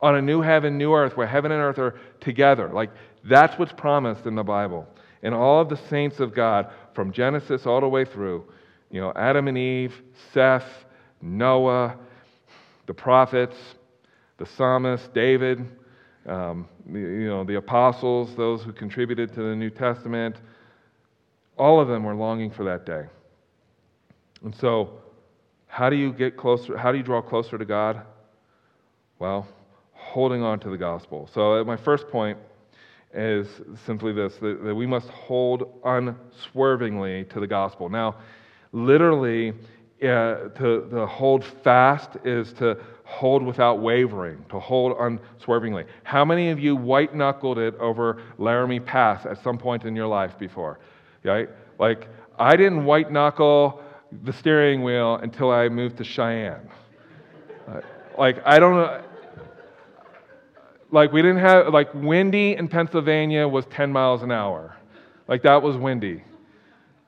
[0.00, 2.68] on a new heaven, new earth, where heaven and earth are together.
[2.68, 2.90] Like,
[3.24, 4.86] that's what's promised in the Bible.
[5.22, 8.44] And all of the saints of God, from Genesis all the way through,
[8.90, 9.94] you know, Adam and Eve,
[10.32, 10.66] Seth,
[11.20, 11.96] Noah,
[12.86, 13.56] the prophets,
[14.38, 15.66] the psalmist, David,
[16.26, 20.36] um, you know, the apostles, those who contributed to the New Testament,
[21.58, 23.04] all of them were longing for that day.
[24.44, 24.98] And so,
[25.66, 26.76] how do you get closer?
[26.76, 28.02] How do you draw closer to God?
[29.18, 29.46] Well,
[30.16, 31.28] holding on to the gospel.
[31.34, 32.38] So, uh, my first point
[33.12, 33.46] is
[33.84, 37.90] simply this that, that we must hold unswervingly to the gospel.
[37.90, 38.16] Now,
[38.72, 45.84] literally, uh, to, to hold fast is to hold without wavering, to hold unswervingly.
[46.02, 50.06] How many of you white knuckled it over Laramie Pass at some point in your
[50.06, 50.78] life before?
[51.24, 51.50] right?
[51.78, 53.82] Like, I didn't white knuckle
[54.24, 56.70] the steering wheel until I moved to Cheyenne.
[57.68, 57.82] Uh,
[58.16, 59.02] like, I don't know.
[60.96, 64.74] Like, we didn't have, like, windy in Pennsylvania was 10 miles an hour.
[65.28, 66.24] Like, that was windy.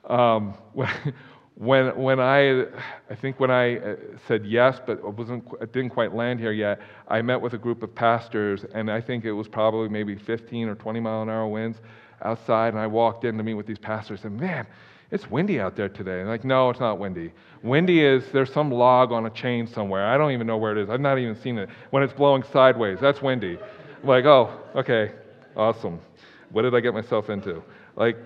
[0.05, 0.53] Um,
[1.55, 2.65] when, when I,
[3.09, 3.97] I think when I uh,
[4.27, 7.83] said yes, but it, wasn't, didn't quite land here yet, I met with a group
[7.83, 11.49] of pastors, and I think it was probably maybe 15 or 20 mile an hour
[11.49, 11.79] winds
[12.21, 14.67] outside and I walked in to meet with these pastors and man,
[15.11, 16.21] it's windy out there today.
[16.21, 17.33] And like, no, it's not windy.
[17.63, 20.07] Windy is there's some log on a chain somewhere.
[20.07, 20.91] I don't even know where it is.
[20.91, 21.71] I've not even seen it.
[21.91, 23.59] When it's blowing sideways, that's windy.
[24.03, 25.13] I'm like, oh, okay,
[25.57, 26.01] awesome.
[26.51, 27.63] What did I get myself into?
[27.97, 28.17] Like,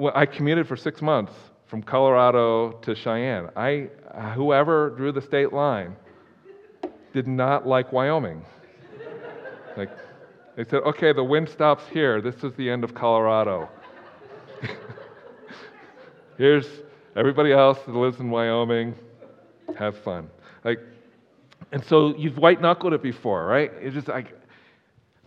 [0.00, 1.32] uh, I commuted for six months
[1.66, 3.48] from Colorado to Cheyenne.
[3.56, 3.88] I,
[4.34, 5.96] whoever drew the state line
[7.12, 8.44] did not like Wyoming.
[9.76, 9.90] like,
[10.56, 12.20] they said, okay, the wind stops here.
[12.20, 13.68] This is the end of Colorado.
[16.38, 16.66] Here's
[17.16, 18.94] everybody else that lives in Wyoming.
[19.76, 20.30] Have fun.
[20.64, 20.78] Like,
[21.72, 23.72] and so you've white knuckled it before, right?
[23.80, 24.38] It's just like,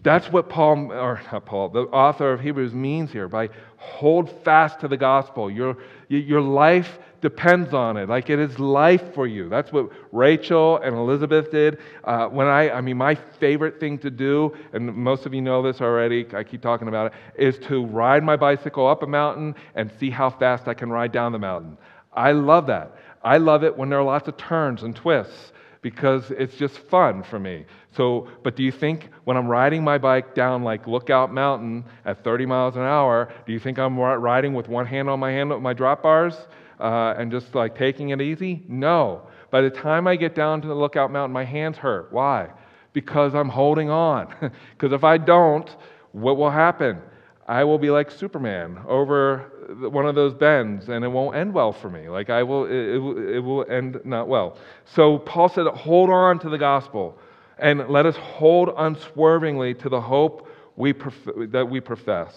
[0.04, 4.80] that's what Paul, or not Paul, the author of Hebrews means here by hold fast
[4.82, 5.50] to the gospel.
[5.50, 5.78] Your,
[6.08, 8.08] your life depends on it.
[8.08, 9.50] Like it is life for you.
[9.50, 11.80] That's what Rachel and Elizabeth did.
[12.04, 15.64] Uh, when I, I mean, my favorite thing to do, and most of you know
[15.64, 19.56] this already, I keep talking about it, is to ride my bicycle up a mountain
[19.74, 21.80] and see how fast I can ride down the mountain.
[22.14, 22.96] I love that.
[23.24, 25.52] I love it when there are lots of turns and twists
[25.86, 27.64] because it's just fun for me.
[27.96, 32.24] So, but do you think when I'm riding my bike down like Lookout Mountain at
[32.24, 35.50] 30 miles an hour, do you think I'm riding with one hand on my hand
[35.62, 36.34] my drop bars
[36.80, 38.64] uh, and just like taking it easy?
[38.68, 39.28] No.
[39.52, 42.12] By the time I get down to the Lookout Mountain, my hands hurt.
[42.12, 42.50] Why?
[42.92, 44.34] Because I'm holding on.
[44.72, 45.70] Because if I don't,
[46.14, 47.00] what will happen?
[47.48, 51.72] I will be like Superman over one of those bends and it won't end well
[51.74, 52.10] for me.
[52.10, 54.58] Like I will, it, it will end not well.
[54.86, 57.18] So Paul said, hold on to the gospel
[57.58, 62.36] and let us hold unswervingly to the hope we prof- that we profess.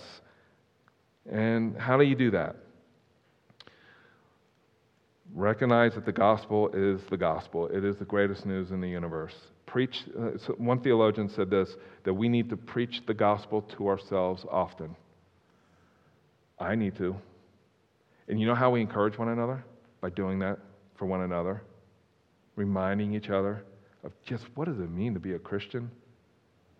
[1.30, 2.56] And how do you do that?
[5.34, 7.66] Recognize that the gospel is the gospel.
[7.68, 9.34] It is the greatest news in the universe.
[9.66, 14.46] Preach, uh, one theologian said this that we need to preach the gospel to ourselves
[14.50, 14.96] often.
[16.60, 17.16] I need to.
[18.28, 19.64] And you know how we encourage one another?
[20.00, 20.58] By doing that
[20.96, 21.62] for one another,
[22.56, 23.64] reminding each other
[24.04, 25.90] of just what does it mean to be a Christian?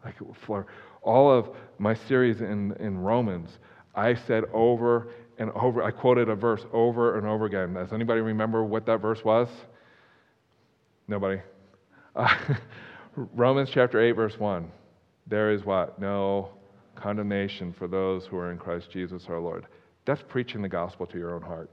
[0.05, 0.67] Like for
[1.03, 3.59] all of my series in, in Romans,
[3.95, 7.75] I said over and over, I quoted a verse over and over again.
[7.75, 9.49] Does anybody remember what that verse was?
[11.07, 11.41] Nobody?
[12.14, 12.37] Uh,
[13.17, 14.71] Romans chapter 8, verse 1.
[15.27, 16.01] There is what?
[16.01, 16.51] No
[16.98, 19.66] condemnation for those who are in Christ Jesus our Lord.
[20.04, 21.70] That's preaching the gospel to your own heart.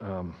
[0.00, 0.34] Um,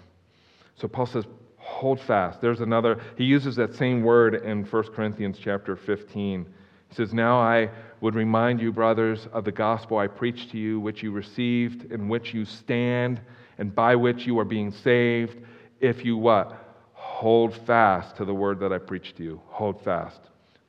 [0.76, 1.24] so Paul says,
[1.56, 2.40] hold fast.
[2.40, 6.46] There's another, he uses that same word in 1 Corinthians chapter 15.
[6.88, 10.80] He says, Now I would remind you, brothers, of the gospel I preached to you,
[10.80, 13.20] which you received, in which you stand,
[13.58, 15.38] and by which you are being saved,
[15.80, 16.64] if you what?
[16.92, 19.40] Hold fast to the word that I preached to you.
[19.46, 20.20] Hold fast.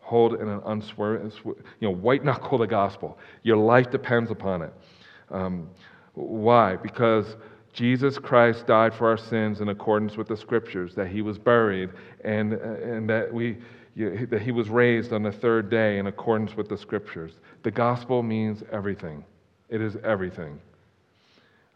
[0.10, 3.20] Hold in an unswerving, you know, white knuckle the gospel.
[3.44, 4.74] Your life depends upon it.
[5.30, 5.70] Um,
[6.16, 6.78] why?
[6.78, 7.38] Because
[7.74, 11.92] Jesus Christ died for our sins in accordance with the scriptures, that he was buried,
[12.24, 13.60] and, and that, we,
[13.96, 17.34] that he was raised on the third day in accordance with the scriptures.
[17.62, 19.24] The gospel means everything,
[19.70, 20.60] it is everything.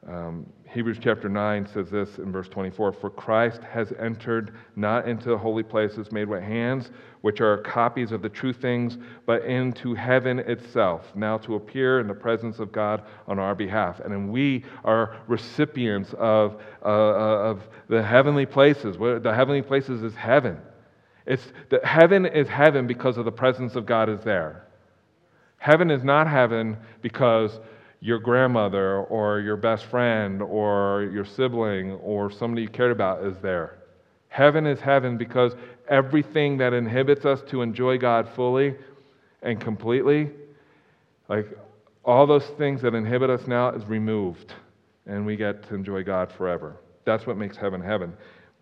[0.08, 5.30] Um, Hebrews chapter 9 says this in verse 24 For Christ has entered not into
[5.30, 6.90] the holy places made with hands,
[7.22, 12.08] which are copies of the true things, but into heaven itself, now to appear in
[12.08, 14.00] the presence of God on our behalf.
[14.00, 18.98] And then we are recipients of, uh, uh of the heavenly places.
[18.98, 20.60] The heavenly places is heaven.
[21.26, 24.68] It's, the, heaven is heaven because of the presence of God is there.
[25.58, 27.60] Heaven is not heaven because
[28.04, 33.38] your grandmother or your best friend or your sibling or somebody you cared about is
[33.42, 33.78] there.
[34.28, 35.56] Heaven is heaven because
[35.88, 38.76] everything that inhibits us to enjoy God fully
[39.42, 40.32] and completely,
[41.30, 41.48] like
[42.04, 44.54] all those things that inhibit us now, is removed.
[45.06, 46.82] And we get to enjoy God forever.
[47.06, 48.12] That's what makes heaven heaven.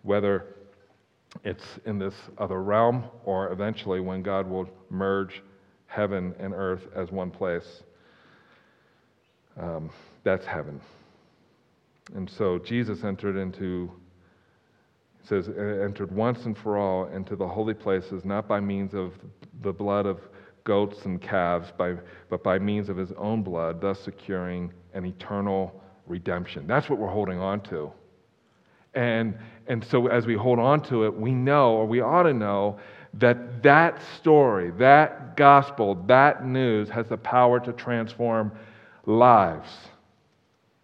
[0.02, 0.54] Whether
[1.42, 5.42] it's in this other realm or eventually when God will merge
[5.86, 7.82] heaven and earth as one place.
[9.60, 9.90] Um,
[10.24, 10.80] that's heaven.
[12.14, 13.90] And so Jesus entered into,
[15.20, 19.12] he says, entered once and for all into the holy places, not by means of
[19.62, 20.20] the blood of
[20.64, 21.94] goats and calves, by,
[22.28, 26.66] but by means of his own blood, thus securing an eternal redemption.
[26.66, 27.92] That's what we're holding on to.
[28.94, 32.34] And, and so as we hold on to it, we know, or we ought to
[32.34, 32.78] know,
[33.14, 38.52] that that story, that gospel, that news has the power to transform
[39.06, 39.70] lives.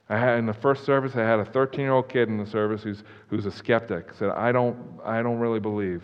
[0.09, 2.46] I had, in the first service, I had a 13 year old kid in the
[2.46, 4.14] service who's, who's a skeptic.
[4.14, 6.02] Said, I don't, I don't really believe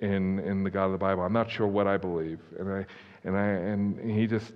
[0.00, 1.22] in, in the God of the Bible.
[1.22, 2.40] I'm not sure what I believe.
[2.58, 2.86] And, I,
[3.24, 4.52] and, I, and he just,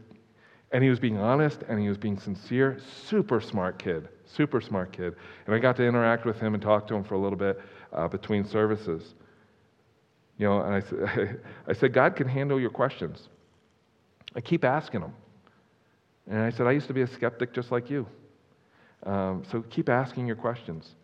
[0.72, 2.78] and he was being honest and he was being sincere.
[3.06, 4.08] Super smart kid.
[4.26, 5.14] Super smart kid.
[5.46, 7.60] And I got to interact with him and talk to him for a little bit
[7.92, 9.14] uh, between services.
[10.36, 13.28] You know, and I, I said, God can handle your questions.
[14.34, 15.14] I keep asking him.
[16.28, 18.06] And I said, I used to be a skeptic just like you.
[19.04, 20.94] Um, so keep asking your questions.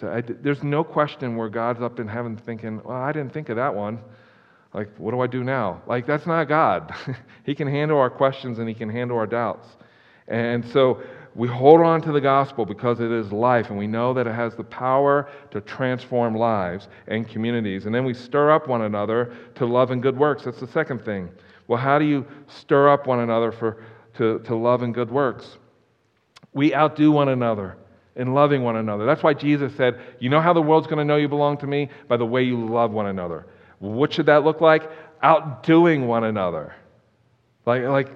[0.00, 3.48] So I, there's no question where God's up in heaven thinking, well, I didn't think
[3.48, 3.98] of that one.
[4.74, 5.82] Like, what do I do now?
[5.86, 6.94] Like, that's not God.
[7.44, 9.66] he can handle our questions and He can handle our doubts.
[10.28, 11.02] And so
[11.34, 14.34] we hold on to the gospel because it is life, and we know that it
[14.34, 17.86] has the power to transform lives and communities.
[17.86, 20.44] And then we stir up one another to love and good works.
[20.44, 21.30] That's the second thing.
[21.66, 23.84] Well, how do you stir up one another for
[24.18, 25.56] to, to love and good works.
[26.52, 27.76] We outdo one another
[28.16, 29.06] in loving one another.
[29.06, 31.66] That's why Jesus said, You know how the world's going to know you belong to
[31.66, 31.88] me?
[32.08, 33.46] By the way you love one another.
[33.78, 34.90] What should that look like?
[35.22, 36.74] Outdoing one another.
[37.64, 38.10] Like, like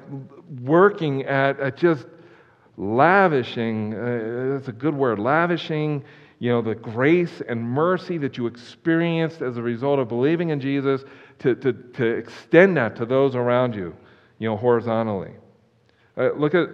[0.63, 2.07] working at, at just
[2.77, 6.03] lavishing, uh, that's a good word, lavishing,
[6.39, 10.61] you know, the grace and mercy that you experienced as a result of believing in
[10.61, 11.05] Jesus
[11.41, 13.95] to, to, to extend that to those around you,
[14.39, 15.33] you know, horizontally.
[16.17, 16.69] Uh, look at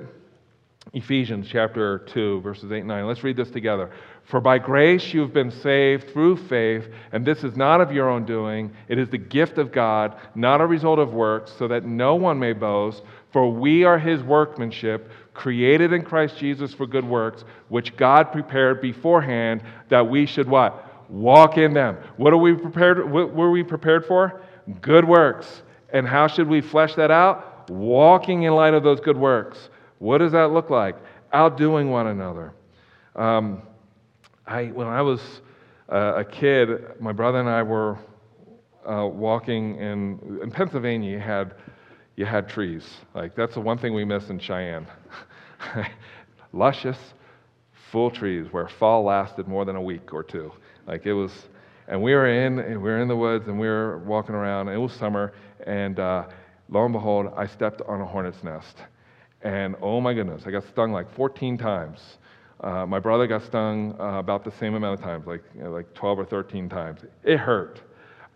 [0.95, 3.07] Ephesians chapter 2, verses 8 and 9.
[3.07, 3.91] Let's read this together.
[4.25, 8.09] For by grace you have been saved through faith, and this is not of your
[8.09, 8.73] own doing.
[8.89, 12.39] It is the gift of God, not a result of works, so that no one
[12.39, 13.03] may boast.
[13.33, 18.81] For we are his workmanship, created in Christ Jesus for good works, which God prepared
[18.81, 21.11] beforehand that we should what?
[21.11, 21.97] Walk in them.
[22.17, 23.11] What are we prepared?
[23.11, 24.43] What were we prepared for?
[24.81, 25.63] Good works.
[25.91, 27.48] And how should we flesh that out?
[27.69, 29.71] Walking in light of those good works.
[29.99, 30.97] What does that look like?
[31.33, 32.53] Outdoing one another.
[33.17, 33.63] Um,
[34.47, 35.21] I, when I was
[35.91, 36.69] uh, a kid,
[37.01, 37.99] my brother and I were
[38.89, 41.11] uh, walking in, in Pennsylvania.
[41.11, 41.55] You had,
[42.17, 42.89] you had trees.
[43.15, 44.87] Like that's the one thing we miss in Cheyenne.
[46.53, 46.99] Luscious,
[47.91, 50.53] full trees where fall lasted more than a week or two.
[50.87, 51.33] Like it was,
[51.89, 54.69] And we were in, we were in the woods and we were walking around.
[54.69, 55.33] And it was summer,
[55.67, 56.25] and uh,
[56.69, 58.79] lo and behold, I stepped on a hornet's nest.
[59.43, 62.19] And oh my goodness, I got stung like 14 times.
[62.61, 65.71] Uh, my brother got stung uh, about the same amount of times, like, you know,
[65.71, 67.01] like 12 or 13 times.
[67.23, 67.81] It hurt.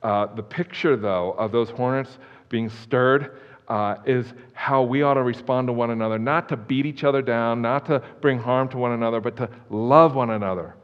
[0.03, 2.19] Uh, the picture, though, of those hornets
[2.49, 6.87] being stirred uh, is how we ought to respond to one another, not to beat
[6.87, 10.75] each other down, not to bring harm to one another, but to love one another.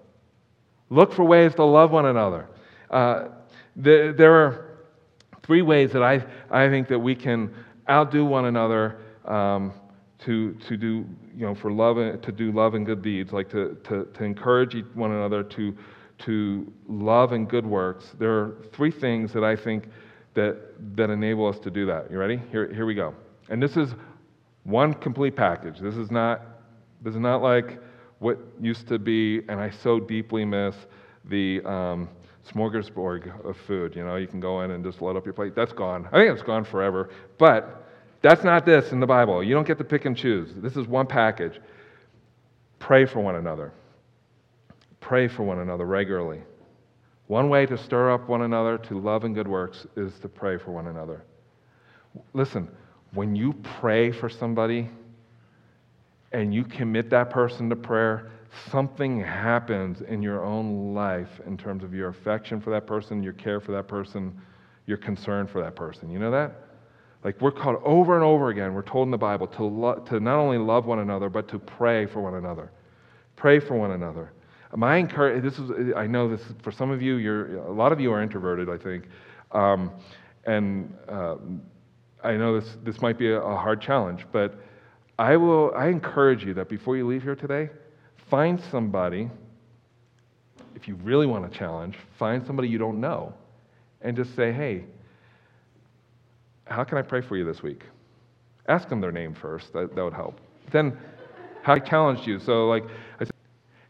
[0.91, 2.49] Look for ways to love one another.
[2.91, 3.29] Uh,
[3.77, 4.68] there, there are
[5.49, 7.53] three ways that I, I think that we can
[7.89, 9.73] outdo one another um,
[10.19, 13.79] to, to do, you know, for love, to do love and good deeds, like to,
[13.85, 15.75] to, to encourage one another to,
[16.19, 18.15] to love and good works.
[18.19, 19.89] There are three things that I think
[20.35, 20.59] that,
[20.97, 22.11] that enable us to do that.
[22.11, 22.43] You ready?
[22.51, 23.15] Here, here we go.
[23.49, 23.95] And this is
[24.65, 25.79] one complete package.
[25.81, 26.43] This is not,
[27.01, 27.81] this is not like
[28.19, 30.77] what used to be, and I so deeply miss
[31.25, 32.11] the um,
[32.53, 33.95] smorgasbord of food.
[33.95, 35.55] You know, you can go in and just load up your plate.
[35.55, 36.07] That's gone.
[36.13, 37.11] I think it's gone forever.
[37.39, 37.87] But
[38.23, 39.43] that's not this in the Bible.
[39.43, 40.51] You don't get to pick and choose.
[40.57, 41.61] This is one package.
[42.79, 43.73] Pray for one another.
[45.01, 46.43] Pray for one another regularly.
[47.27, 50.57] One way to stir up one another to love and good works is to pray
[50.57, 51.25] for one another.
[52.33, 52.69] Listen,
[53.13, 54.89] when you pray for somebody
[56.33, 58.31] and you commit that person to prayer,
[58.71, 63.33] something happens in your own life in terms of your affection for that person, your
[63.35, 64.41] care for that person,
[64.87, 66.11] your concern for that person.
[66.11, 66.53] You know that?
[67.25, 70.21] Like we're called over and over again, we're told in the Bible to, lo- to
[70.21, 72.71] not only love one another, but to pray for one another.
[73.37, 74.33] Pray for one another.
[74.75, 78.01] My encourage, this is, I know this for some of you, you're, a lot of
[78.01, 79.05] you are introverted, I think.
[79.53, 79.93] Um,
[80.45, 81.37] and uh,
[82.23, 84.61] I know this, this might be a, a hard challenge, but
[85.19, 87.71] I will, I encourage you that before you leave here today,
[88.29, 89.31] find somebody,
[90.75, 93.33] if you really want a challenge, find somebody you don't know
[94.03, 94.85] and just say, hey,
[96.67, 97.83] how can I pray for you this week?
[98.69, 99.73] Ask them their name first.
[99.73, 100.41] That, that would help.
[100.71, 100.97] Then,
[101.63, 102.39] how I challenged you.
[102.39, 102.85] So, like,
[103.21, 103.33] I said,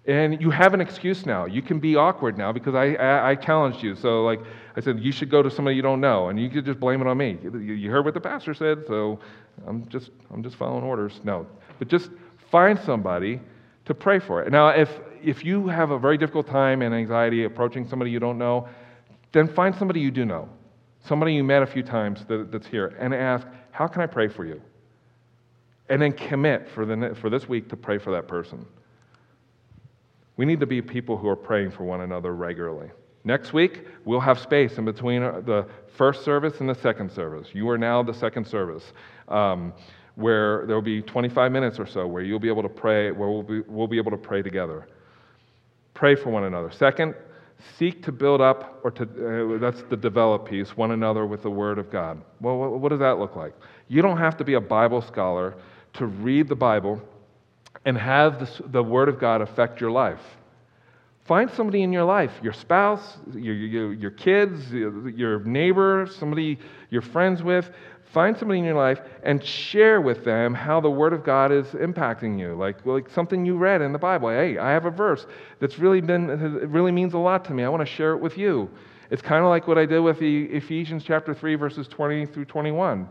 [0.06, 1.44] and you have an excuse now.
[1.44, 3.94] You can be awkward now because I, I, I, challenged you.
[3.94, 4.40] So, like,
[4.76, 7.00] I said, you should go to somebody you don't know, and you could just blame
[7.00, 7.36] it on me.
[7.42, 9.18] You heard what the pastor said, so
[9.66, 11.20] I'm just, I'm just following orders.
[11.24, 11.46] No,
[11.78, 12.10] but just
[12.50, 13.40] find somebody
[13.88, 14.52] to pray for it.
[14.52, 14.90] Now, if,
[15.22, 18.68] if you have a very difficult time and anxiety approaching somebody you don't know,
[19.32, 20.48] then find somebody you do know
[21.08, 24.28] somebody you met a few times that, that's here, and ask, How can I pray
[24.28, 24.60] for you?
[25.88, 28.64] And then commit for, the, for this week to pray for that person.
[30.36, 32.90] We need to be people who are praying for one another regularly.
[33.24, 35.66] Next week, we'll have space in between uh, the
[35.96, 37.48] first service and the second service.
[37.52, 38.92] You are now the second service,
[39.28, 39.72] um,
[40.18, 43.28] where there will be 25 minutes or so where you'll be able to pray, where
[43.28, 44.88] we'll be, we'll be able to pray together.
[45.94, 46.72] Pray for one another.
[46.72, 47.14] Second,
[47.78, 51.50] seek to build up, or to, uh, that's the develop piece, one another with the
[51.50, 52.20] Word of God.
[52.40, 53.54] Well, what, what does that look like?
[53.86, 55.54] You don't have to be a Bible scholar
[55.94, 57.00] to read the Bible
[57.84, 60.20] and have the Word of God affect your life.
[61.26, 66.58] Find somebody in your life, your spouse, your, your, your kids, your neighbor, somebody
[66.90, 67.70] you're friends with,
[68.12, 71.66] Find somebody in your life and share with them how the Word of God is
[71.68, 72.54] impacting you.
[72.54, 74.30] Like, like something you read in the Bible.
[74.30, 75.26] Hey, I have a verse
[75.60, 77.64] that's really been, it really means a lot to me.
[77.64, 78.70] I want to share it with you.
[79.10, 83.08] It's kind of like what I did with Ephesians chapter 3, verses 20 through 21.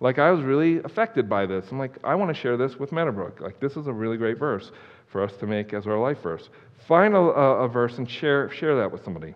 [0.00, 1.66] Like, I was really affected by this.
[1.72, 3.40] I'm like, I want to share this with Meadowbrook.
[3.40, 4.70] Like, this is a really great verse
[5.08, 6.48] for us to make as our life verse.
[6.86, 9.34] Find a, a verse and share, share that with somebody.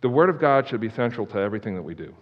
[0.00, 2.12] The Word of God should be central to everything that we do.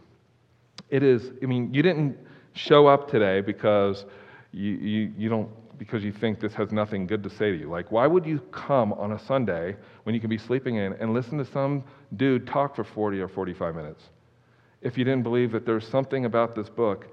[0.91, 2.17] It is, I mean, you didn't
[2.55, 4.07] show up today because
[4.53, 7.69] you, you, you don't because you think this has nothing good to say to you.
[7.69, 11.13] Like, why would you come on a Sunday when you can be sleeping in and
[11.13, 11.85] listen to some
[12.17, 14.03] dude talk for 40 or 45 minutes
[14.81, 17.09] if you didn't believe that there's something about this book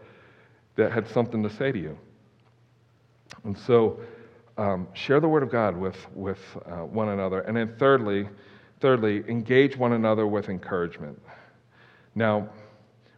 [0.76, 1.98] that had something to say to you?
[3.44, 4.00] And so,
[4.58, 7.42] um, share the Word of God with, with uh, one another.
[7.42, 8.30] And then, thirdly,
[8.80, 11.20] thirdly, engage one another with encouragement.
[12.16, 12.50] Now,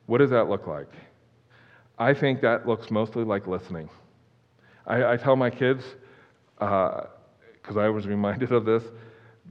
[0.05, 0.91] what does that look like?
[1.97, 3.89] I think that looks mostly like listening.
[4.85, 5.83] I, I tell my kids,
[6.57, 7.07] because
[7.75, 8.83] uh, I was reminded of this,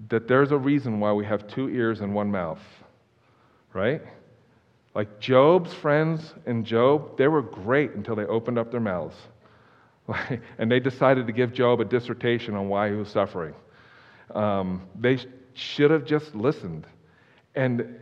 [0.09, 2.61] that there's a reason why we have two ears and one mouth,
[3.73, 4.03] right?
[4.95, 9.17] Like Job's friends and Job, they were great until they opened up their mouths.
[10.59, 13.55] and they decided to give Job a dissertation on why he was suffering.
[14.35, 15.19] Um, they
[15.55, 16.87] should have just listened.
[17.55, 17.99] And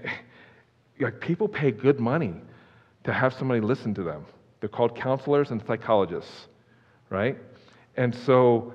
[1.05, 2.35] like people pay good money
[3.05, 4.25] to have somebody listen to them.
[4.61, 6.47] They're called counselors and psychologists,
[7.11, 7.37] right?
[7.97, 8.73] And so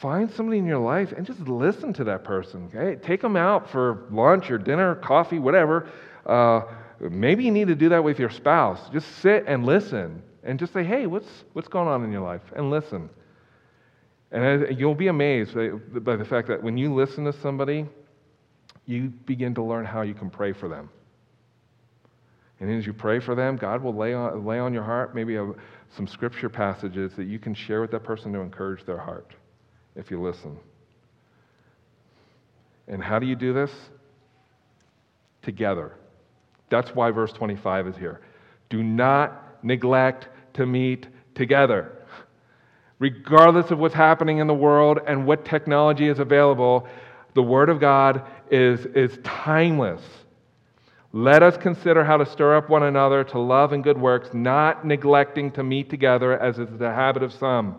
[0.00, 2.70] find somebody in your life and just listen to that person.
[2.74, 3.00] Okay?
[3.00, 5.88] Take them out for lunch or dinner, coffee, whatever.
[6.26, 6.62] Uh,
[6.98, 8.80] maybe you need to do that with your spouse.
[8.92, 12.42] Just sit and listen and just say, hey, what's, what's going on in your life?
[12.56, 13.08] And listen.
[14.32, 15.54] And you'll be amazed
[16.04, 17.86] by the fact that when you listen to somebody,
[18.86, 20.88] you begin to learn how you can pray for them.
[22.60, 25.36] And as you pray for them, God will lay on, lay on your heart maybe
[25.36, 25.50] a,
[25.96, 29.32] some scripture passages that you can share with that person to encourage their heart
[29.96, 30.58] if you listen.
[32.86, 33.70] And how do you do this?
[35.42, 35.92] Together.
[36.68, 38.20] That's why verse 25 is here.
[38.68, 41.92] Do not neglect to meet together.
[42.98, 46.86] Regardless of what's happening in the world and what technology is available,
[47.34, 50.02] the Word of God is, is timeless.
[51.12, 54.86] Let us consider how to stir up one another to love and good works, not
[54.86, 57.76] neglecting to meet together as is the habit of some.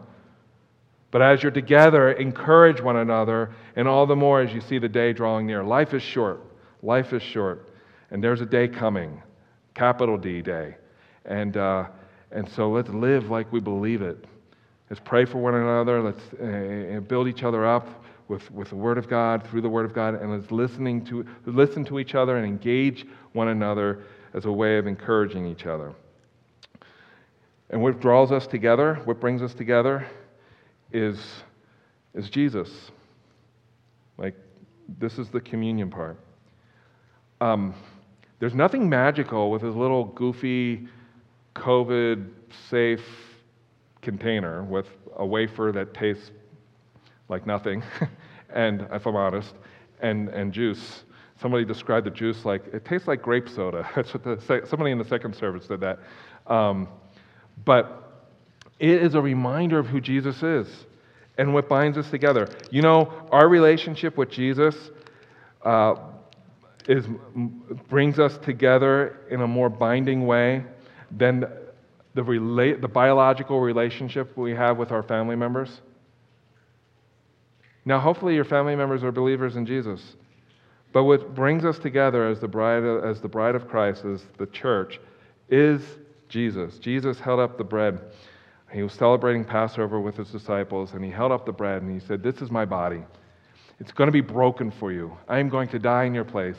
[1.11, 4.89] But as you're together, encourage one another, and all the more as you see the
[4.89, 5.63] day drawing near.
[5.63, 6.41] Life is short.
[6.83, 7.69] Life is short.
[8.11, 9.21] And there's a day coming,
[9.75, 10.75] capital D day.
[11.25, 11.87] And, uh,
[12.31, 14.25] and so let's live like we believe it.
[14.89, 16.01] Let's pray for one another.
[16.01, 18.00] Let's uh, build each other up
[18.31, 21.25] with, with the Word of God, through the Word of God, and let's listening to,
[21.45, 24.03] listen to each other and engage one another
[24.33, 25.93] as a way of encouraging each other.
[27.69, 30.07] And what draws us together, what brings us together,
[30.93, 31.19] is,
[32.13, 32.91] is Jesus.
[34.17, 34.35] Like,
[34.97, 36.17] this is the communion part.
[37.41, 37.75] Um,
[38.39, 40.87] there's nothing magical with his little goofy,
[41.53, 42.29] COVID
[42.69, 43.03] safe
[44.01, 46.31] container with a wafer that tastes
[47.31, 47.81] like nothing,
[48.53, 49.53] and if I'm honest,
[50.01, 51.03] and, and juice.
[51.41, 53.89] Somebody described the juice like it tastes like grape soda.
[53.95, 55.99] That's what the, somebody in the second service said that.
[56.47, 56.87] Um,
[57.65, 58.27] but
[58.79, 60.67] it is a reminder of who Jesus is
[61.37, 62.49] and what binds us together.
[62.69, 64.75] You know, our relationship with Jesus
[65.63, 65.95] uh,
[66.87, 67.05] is,
[67.89, 70.63] brings us together in a more binding way
[71.11, 71.45] than
[72.13, 75.81] the, rela- the biological relationship we have with our family members.
[77.85, 80.15] Now, hopefully, your family members are believers in Jesus.
[80.93, 84.47] But what brings us together as the bride as the bride of Christ, as the
[84.47, 84.99] church,
[85.49, 85.81] is
[86.29, 86.77] Jesus.
[86.79, 87.99] Jesus held up the bread.
[88.71, 92.05] He was celebrating Passover with his disciples, and he held up the bread and he
[92.05, 93.03] said, This is my body.
[93.79, 95.15] It's going to be broken for you.
[95.27, 96.57] I am going to die in your place,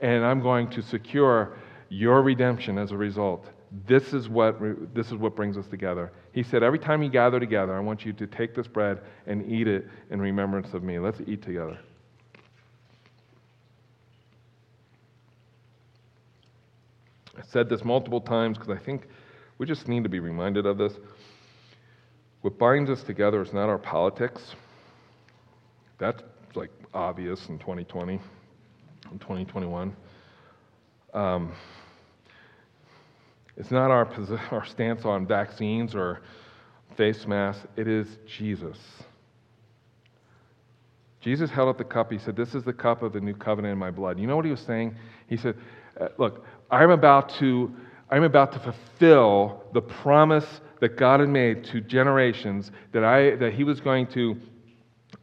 [0.00, 1.56] and I'm going to secure
[1.88, 3.48] your redemption as a result.
[3.86, 4.56] This is what,
[4.94, 6.12] this is what brings us together.
[6.32, 9.50] He said, Every time you gather together, I want you to take this bread and
[9.50, 10.98] eat it in remembrance of me.
[10.98, 11.78] Let's eat together.
[17.36, 19.08] I said this multiple times because I think
[19.58, 20.94] we just need to be reminded of this.
[22.42, 24.54] What binds us together is not our politics.
[25.98, 26.22] That's
[26.54, 28.20] like obvious in 2020,
[29.10, 29.96] in 2021.
[31.12, 31.52] Um,
[33.56, 34.08] it's not our,
[34.50, 36.22] our stance on vaccines or
[36.96, 38.78] face masks, it is Jesus.
[41.20, 42.12] Jesus held up the cup.
[42.12, 44.18] He said, This is the cup of the new covenant in my blood.
[44.18, 44.94] You know what he was saying?
[45.26, 45.56] He said,
[45.98, 47.74] uh, Look, I'm about to.
[48.10, 53.54] I'm about to fulfill the promise that God had made to generations that, I, that
[53.54, 54.36] He was going to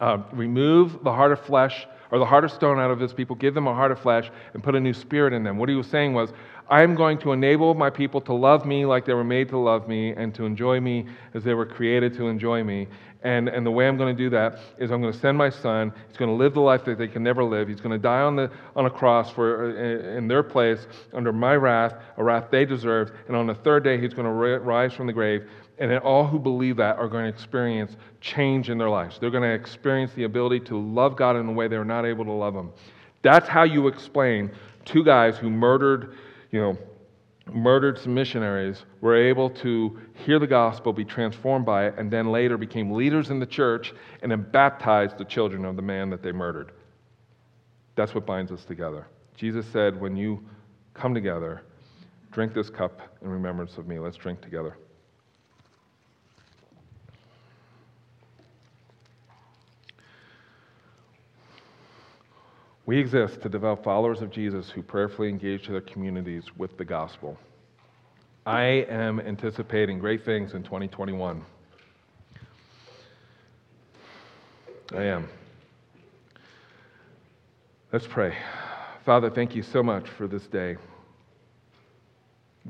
[0.00, 3.34] uh, remove the heart of flesh or the heart of stone out of His people,
[3.34, 5.56] give them a heart of flesh, and put a new spirit in them.
[5.58, 6.32] What He was saying was,
[6.70, 9.88] I'm going to enable my people to love me like they were made to love
[9.88, 12.86] me and to enjoy me as they were created to enjoy me.
[13.24, 15.48] And, and the way I'm going to do that is I'm going to send my
[15.48, 15.92] son.
[16.08, 17.68] He's going to live the life that they can never live.
[17.68, 21.32] He's going to die on, the, on a cross for, uh, in their place under
[21.32, 23.12] my wrath, a wrath they deserved.
[23.28, 25.48] And on the third day, he's going to rise from the grave.
[25.78, 29.18] And all who believe that are going to experience change in their lives.
[29.18, 32.24] They're going to experience the ability to love God in a way they're not able
[32.24, 32.70] to love Him.
[33.22, 34.50] That's how you explain
[34.84, 36.16] two guys who murdered
[36.52, 36.78] you know,
[37.52, 42.30] murdered some missionaries were able to hear the gospel, be transformed by it, and then
[42.30, 43.92] later became leaders in the church
[44.22, 46.72] and then baptized the children of the man that they murdered.
[47.96, 49.06] That's what binds us together.
[49.34, 50.44] Jesus said, When you
[50.94, 51.62] come together,
[52.30, 53.98] drink this cup in remembrance of me.
[53.98, 54.76] Let's drink together.
[62.92, 67.38] We exist to develop followers of Jesus who prayerfully engage their communities with the gospel.
[68.44, 71.42] I am anticipating great things in 2021.
[74.94, 75.26] I am.
[77.94, 78.36] Let's pray.
[79.06, 80.76] Father, thank you so much for this day.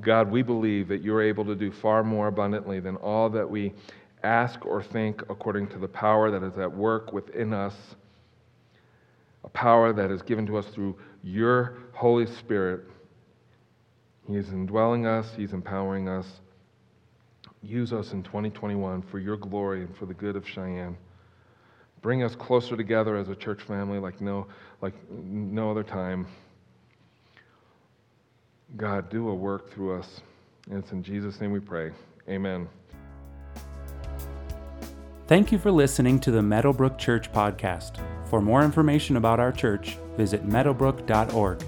[0.01, 3.73] God, we believe that you're able to do far more abundantly than all that we
[4.23, 7.75] ask or think according to the power that is at work within us,
[9.45, 12.83] a power that is given to us through your Holy Spirit.
[14.27, 16.27] He is indwelling us, He's empowering us.
[17.63, 20.97] Use us in 2021 for your glory and for the good of Cheyenne.
[22.01, 24.47] Bring us closer together as a church family like no,
[24.81, 26.27] like no other time.
[28.77, 30.21] God, do a work through us.
[30.69, 31.93] And it's in Jesus' name we pray.
[32.29, 32.69] Amen.
[35.29, 38.01] Thank you for listening to the Meadowbrook Church podcast.
[38.33, 41.63] For more information about our church, visit meadowbrook.org.